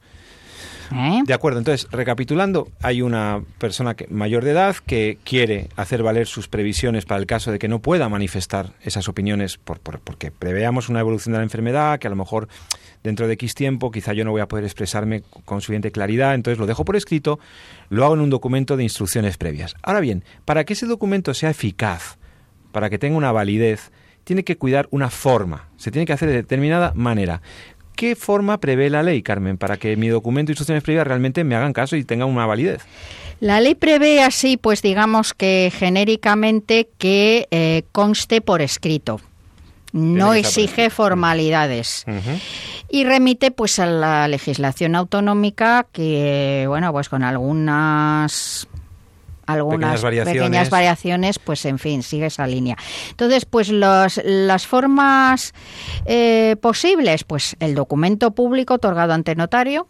[0.92, 1.20] ¿Eh?
[1.24, 6.26] De acuerdo, entonces, recapitulando, hay una persona que, mayor de edad que quiere hacer valer
[6.26, 10.88] sus previsiones para el caso de que no pueda manifestar esas opiniones por, porque preveamos
[10.88, 12.48] una evolución de la enfermedad, que a lo mejor
[13.04, 16.58] dentro de X tiempo quizá yo no voy a poder expresarme con suficiente claridad, entonces
[16.58, 17.38] lo dejo por escrito,
[17.88, 19.76] lo hago en un documento de instrucciones previas.
[19.82, 22.18] Ahora bien, para que ese documento sea eficaz,
[22.72, 23.92] para que tenga una validez,
[24.24, 27.42] tiene que cuidar una forma, se tiene que hacer de determinada manera.
[27.96, 31.54] ¿Qué forma prevé la ley, Carmen, para que mi documento de instrucciones previas realmente me
[31.54, 32.82] hagan caso y tenga una validez?
[33.40, 39.20] La ley prevé así, pues digamos que genéricamente que eh, conste por escrito.
[39.92, 42.04] No exige formalidades.
[42.88, 48.68] Y remite pues a la legislación autonómica que, bueno, pues con algunas
[49.52, 51.38] algunas pequeñas variaciones.
[51.38, 52.76] pues en fin, sigue esa línea.
[53.10, 55.52] Entonces, pues las formas
[56.06, 59.86] eh, posibles, pues el documento público otorgado ante notario,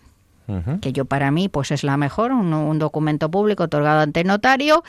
[0.81, 4.83] que yo para mí pues es la mejor, un, documento público otorgado ante notario,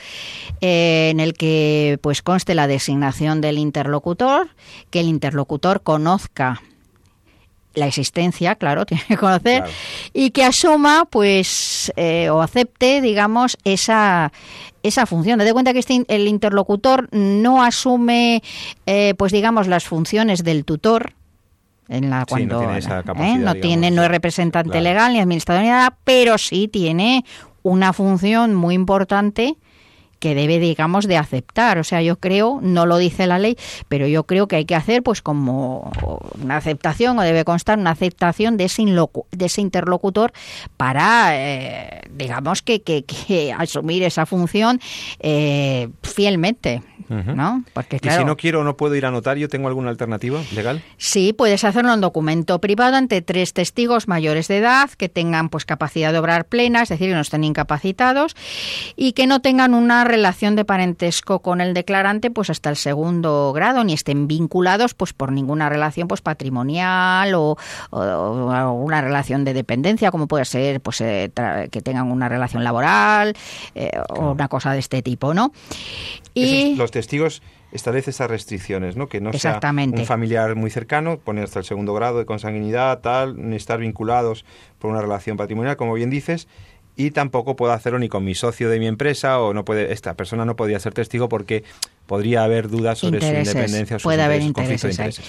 [0.59, 4.49] eh, en el que pues conste la designación del interlocutor,
[4.89, 6.61] que el interlocutor conozca
[7.73, 9.63] la existencia, claro, tiene que conocer,
[10.13, 14.31] y que asuma, pues, eh, o acepte, digamos, esa,
[14.83, 15.39] esa función.
[15.39, 18.43] Date cuenta que este, el interlocutor no asume,
[18.85, 21.13] eh, pues, digamos, las funciones del tutor,
[21.87, 23.91] en la cuando no tiene, ¿eh?
[23.91, 27.25] no, es representante legal ni administrador ni nada, pero sí tiene
[27.63, 29.57] una función muy importante
[30.21, 31.79] que debe, digamos, de aceptar.
[31.79, 33.57] O sea, yo creo, no lo dice la ley,
[33.89, 35.91] pero yo creo que hay que hacer, pues, como
[36.41, 40.31] una aceptación, o debe constar una aceptación de ese, de ese interlocutor
[40.77, 44.79] para, eh, digamos, que, que, que, asumir esa función
[45.19, 46.83] eh, fielmente.
[47.09, 47.65] ¿no?
[47.73, 50.81] Porque, ¿Y si no quiero o no puedo ir a notario, tengo alguna alternativa legal?
[50.97, 55.65] Sí, puedes hacerlo en documento privado ante tres testigos mayores de edad que tengan pues
[55.65, 58.35] capacidad de obrar plena, es decir, que no estén incapacitados
[58.95, 63.51] y que no tengan una relación de parentesco con el declarante pues hasta el segundo
[63.53, 67.57] grado ni estén vinculados pues por ninguna relación pues patrimonial o,
[67.91, 71.31] una relación de dependencia como puede ser pues eh,
[71.71, 73.35] que tengan una relación laboral
[73.75, 75.51] eh, o una cosa de este tipo no
[76.33, 77.41] y los testigos
[77.71, 79.07] establece esas restricciones, ¿no?
[79.07, 83.49] Que no sea un familiar muy cercano, poner hasta el segundo grado de consanguinidad, tal,
[83.49, 84.45] ni estar vinculados
[84.79, 86.47] por una relación patrimonial, como bien dices,
[86.95, 90.13] y tampoco puedo hacerlo ni con mi socio de mi empresa o no puede esta
[90.15, 91.63] persona no podría ser testigo porque
[92.05, 95.25] podría haber dudas sobre su independencia o su puede haber intereses, de intereses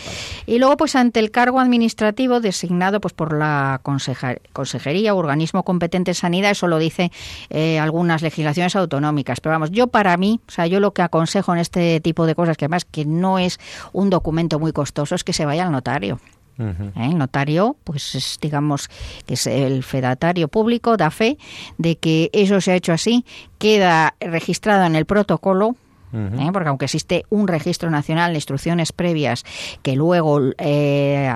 [0.46, 6.10] y luego pues ante el cargo administrativo designado pues por la consejería o organismo competente
[6.10, 7.12] en sanidad eso lo dice
[7.50, 9.40] eh, algunas legislaciones autonómicas.
[9.40, 12.34] Pero vamos yo para mí o sea yo lo que aconsejo en este tipo de
[12.34, 13.60] cosas que además que no es
[13.92, 16.18] un documento muy costoso es que se vaya al notario
[16.58, 16.90] ¿Eh?
[16.96, 18.88] El notario, pues es, digamos
[19.26, 21.38] que es el fedatario público, da fe
[21.78, 23.24] de que eso se ha hecho así,
[23.58, 25.76] queda registrado en el protocolo
[26.12, 26.50] ¿eh?
[26.52, 29.44] porque aunque existe un registro nacional de instrucciones previas
[29.82, 31.32] que luego eh,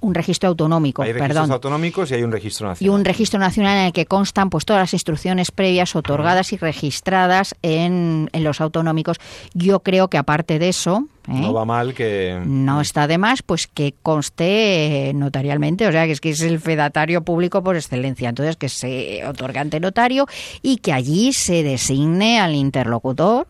[0.00, 3.78] un registro autonómico, hay registros autonómicos y hay un registro nacional y un registro nacional
[3.78, 8.60] en el que constan pues todas las instrucciones previas otorgadas y registradas en, en, los
[8.60, 9.18] autonómicos.
[9.54, 11.32] Yo creo que aparte de eso ¿eh?
[11.40, 16.12] no va mal que no está de más pues que conste notarialmente o sea que
[16.12, 20.26] es que es el fedatario público por excelencia entonces que se otorgue ante notario
[20.62, 23.46] y que allí se designe al interlocutor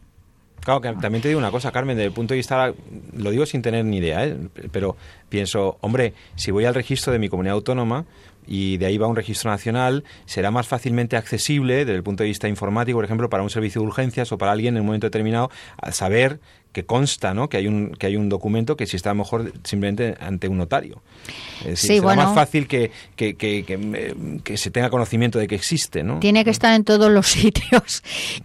[0.65, 2.73] Claro, que también te digo una cosa, Carmen, desde el punto de vista,
[3.17, 4.37] lo digo sin tener ni idea, ¿eh?
[4.71, 4.97] pero
[5.29, 8.05] pienso, hombre, si voy al registro de mi comunidad autónoma
[8.47, 12.29] y de ahí va un registro nacional, será más fácilmente accesible desde el punto de
[12.29, 15.07] vista informático, por ejemplo, para un servicio de urgencias o para alguien en un momento
[15.07, 15.51] determinado,
[15.93, 16.41] saber
[16.73, 17.49] que consta, ¿no?
[17.49, 21.03] Que hay un que hay un documento que si está mejor simplemente ante un notario.
[21.61, 26.21] Es decir, será más fácil que, que, que, se tenga conocimiento de que existe, ¿no?
[26.21, 28.03] Tiene que estar en todos los sitios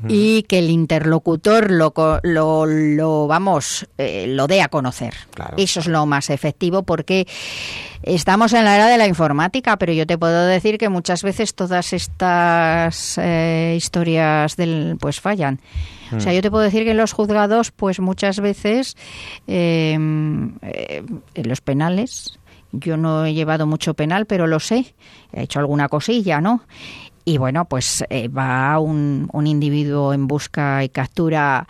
[0.08, 5.14] y que el interlocutor lo, lo, lo vamos, eh, lo dé a conocer.
[5.58, 7.28] Eso es lo más efectivo porque
[8.04, 11.54] estamos en la era de la informática, pero yo te puedo decir que muchas veces
[11.54, 15.60] todas estas eh, historias del, pues fallan.
[16.12, 16.36] O sea, mm.
[16.36, 18.96] yo te puedo decir que en los juzgados, pues muchas veces,
[19.48, 21.04] em, eh,
[21.34, 22.40] en los penales,
[22.72, 24.94] yo no he llevado mucho penal, pero lo sé,
[25.34, 26.64] he hecho alguna cosilla, ¿no?
[27.24, 31.68] Y bueno, pues eh, va un, un individuo en busca y captura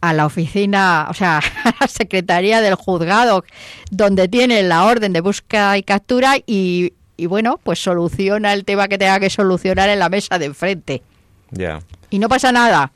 [0.00, 3.44] a la oficina, o sea, a la secretaría del juzgado,
[3.90, 8.88] donde tiene la orden de busca y captura y, y bueno, pues soluciona el tema
[8.88, 11.02] que tenga que solucionar en la mesa de enfrente.
[11.52, 11.80] Ya.
[12.10, 12.90] Y no pasa nada.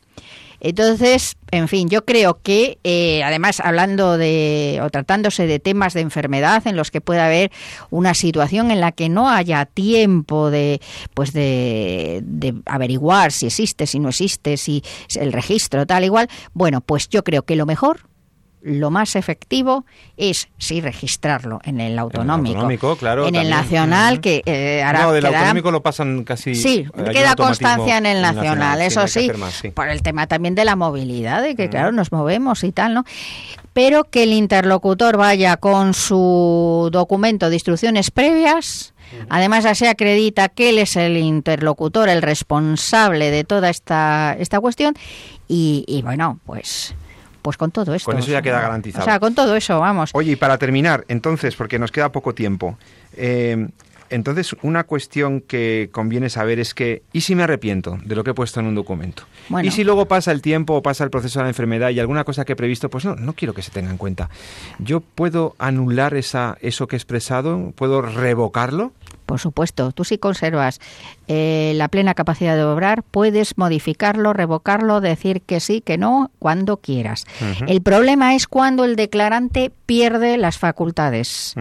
[0.69, 6.01] Entonces, en fin, yo creo que, eh, además, hablando de o tratándose de temas de
[6.01, 7.53] enfermedad en los que puede haber
[7.91, 10.81] una situación en la que no haya tiempo de,
[11.14, 12.21] pues, de
[12.67, 14.83] averiguar si existe, si no existe, si
[15.14, 18.01] el registro tal igual, bueno, pues yo creo que lo mejor
[18.63, 19.85] lo más efectivo
[20.17, 25.27] es sí registrarlo en el autonómico, claro, en el nacional que eh, hará no del
[25.27, 29.31] autonómico lo pasan casi sí queda constancia en el nacional, eso sí,
[29.75, 33.05] por el tema también de la movilidad de que claro nos movemos y tal no
[33.73, 38.95] pero que el interlocutor vaya con su documento de instrucciones previas
[39.29, 44.95] Además, así acredita que él es el interlocutor, el responsable de toda esta, esta cuestión.
[45.49, 46.95] Y, y bueno, pues
[47.47, 48.11] pues con todo esto.
[48.11, 49.05] Con eso ya queda garantizado.
[49.05, 50.11] O sea, con todo eso, vamos.
[50.14, 52.76] Oye, y para terminar, entonces, porque nos queda poco tiempo,
[53.16, 53.68] eh,
[54.11, 58.30] entonces, una cuestión que conviene saber es que, ¿y si me arrepiento de lo que
[58.30, 59.22] he puesto en un documento?
[59.62, 62.24] ¿Y si luego pasa el tiempo o pasa el proceso de la enfermedad y alguna
[62.24, 64.28] cosa que he previsto, pues no, no quiero que se tenga en cuenta?
[64.80, 67.72] ¿Yo puedo anular esa, eso que he expresado?
[67.76, 68.92] ¿Puedo revocarlo?
[69.26, 70.80] Por supuesto, tú si conservas
[71.29, 76.77] eh, la plena capacidad de obrar, puedes modificarlo, revocarlo, decir que sí, que no, cuando
[76.77, 77.24] quieras.
[77.66, 81.55] El problema es cuando el declarante pierde las facultades.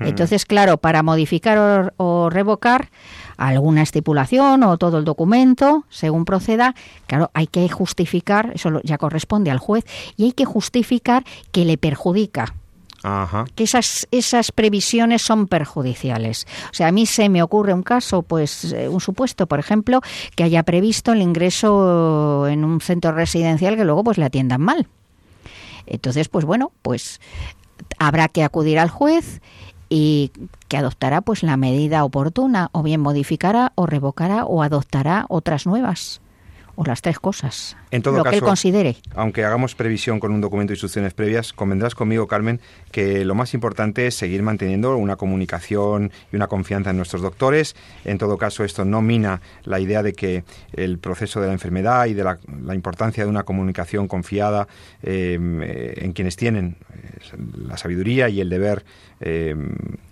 [0.00, 2.90] Entonces, claro, para modificar o, revocar
[3.36, 6.74] alguna estipulación o todo el documento, según proceda,
[7.06, 9.84] claro, hay que justificar, eso ya corresponde al juez,
[10.16, 12.54] y hay que justificar que le perjudica
[13.54, 16.46] que esas, esas previsiones son perjudiciales.
[16.70, 20.00] O sea, a mí se me ocurre un caso, pues eh, un supuesto, por ejemplo,
[20.36, 24.88] que haya previsto el ingreso en un centro residencial que luego pues le atiendan mal.
[25.86, 27.20] Entonces, pues bueno, pues
[27.98, 29.42] habrá que acudir al juez
[29.90, 30.32] y
[30.68, 36.22] que adoptará pues la medida oportuna o bien modificará o revocará o adoptará otras nuevas
[36.76, 37.76] o las tres cosas.
[37.90, 38.96] En todo lo caso, que él considere.
[39.14, 42.60] Aunque hagamos previsión con un documento de instrucciones previas, convendrás conmigo, Carmen,
[42.90, 47.76] que lo más importante es seguir manteniendo una comunicación y una confianza en nuestros doctores.
[48.04, 52.06] En todo caso, esto no mina la idea de que el proceso de la enfermedad
[52.06, 52.38] y de la,
[52.74, 54.66] importancia de una comunicación confiada
[55.02, 58.84] eh, en quienes tienen eh, la sabiduría y el deber
[59.26, 59.56] eh,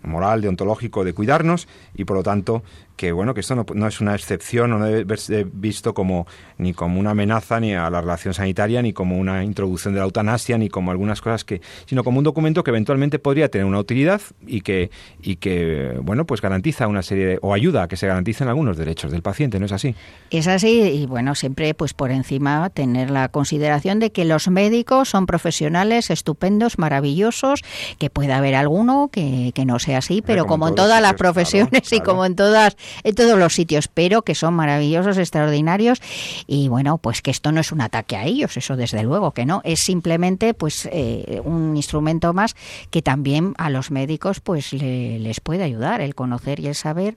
[0.02, 2.62] moral, deontológico de cuidarnos y por lo tanto
[2.96, 6.26] que bueno que esto no, es una excepción, no debe verse visto como
[6.58, 10.04] ni como una amenaza ni a la relación sanitaria, ni como una introducción de la
[10.04, 13.78] eutanasia, ni como algunas cosas que, sino como un documento que eventualmente podría tener una
[13.78, 14.90] utilidad y que
[15.20, 18.76] y que bueno pues garantiza una serie de, o ayuda a que se garanticen algunos
[18.76, 19.94] derechos del paciente, ¿no es así?
[20.30, 25.10] Es así y bueno siempre pues por encima tener la consideración de que los médicos
[25.10, 27.62] son profesionales estupendos, maravillosos,
[27.98, 31.92] que pueda haber alguno que, que no sea así, pero como, en todas las profesiones
[31.92, 36.00] y como en todas en todos los sitios, pero que son maravillosos, extraordinarios.
[36.46, 39.46] Y bueno, pues que esto no es un ataque a ellos, eso desde luego que
[39.46, 42.55] no, es simplemente pues eh, un instrumento más
[42.90, 47.16] que también a los médicos pues les puede ayudar el conocer y el saber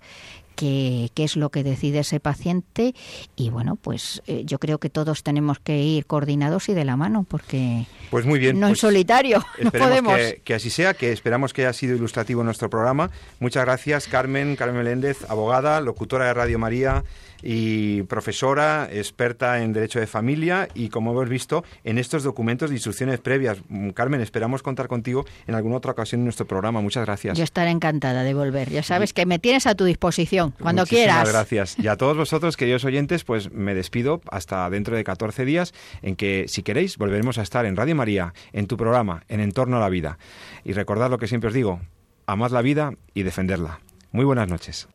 [0.55, 2.93] qué, es lo que decide ese paciente
[3.35, 6.97] y bueno, pues eh, yo creo que todos tenemos que ir coordinados y de la
[6.97, 10.15] mano porque pues muy bien, no pues en solitario, no podemos.
[10.15, 13.11] Que, que, así sea, que esperamos que haya sido ilustrativo nuestro programa.
[13.39, 17.03] Muchas gracias Carmen, Carmen Meléndez, abogada, locutora de Radio María
[17.41, 22.75] y profesora, experta en Derecho de Familia y, como hemos visto, en estos documentos de
[22.75, 23.59] instrucciones previas.
[23.69, 26.81] Mm, Carmen, esperamos contar contigo en alguna otra ocasión en nuestro programa.
[26.81, 27.37] Muchas gracias.
[27.37, 28.69] Yo estaré encantada de volver.
[28.69, 31.29] Ya sabes que me tienes a tu disposición cuando Muchísimas quieras.
[31.29, 31.79] gracias.
[31.79, 36.15] Y a todos vosotros, queridos oyentes, pues me despido hasta dentro de 14 días, en
[36.15, 39.79] que, si queréis, volveremos a estar en Radio María, en tu programa, en Entorno a
[39.79, 40.17] la Vida.
[40.63, 41.81] Y recordad lo que siempre os digo,
[42.25, 43.79] amad la vida y defenderla.
[44.11, 44.87] Muy buenas noches.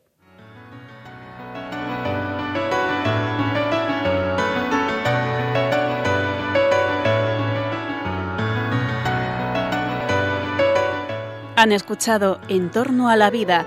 [11.57, 13.67] Han escuchado Entorno a la Vida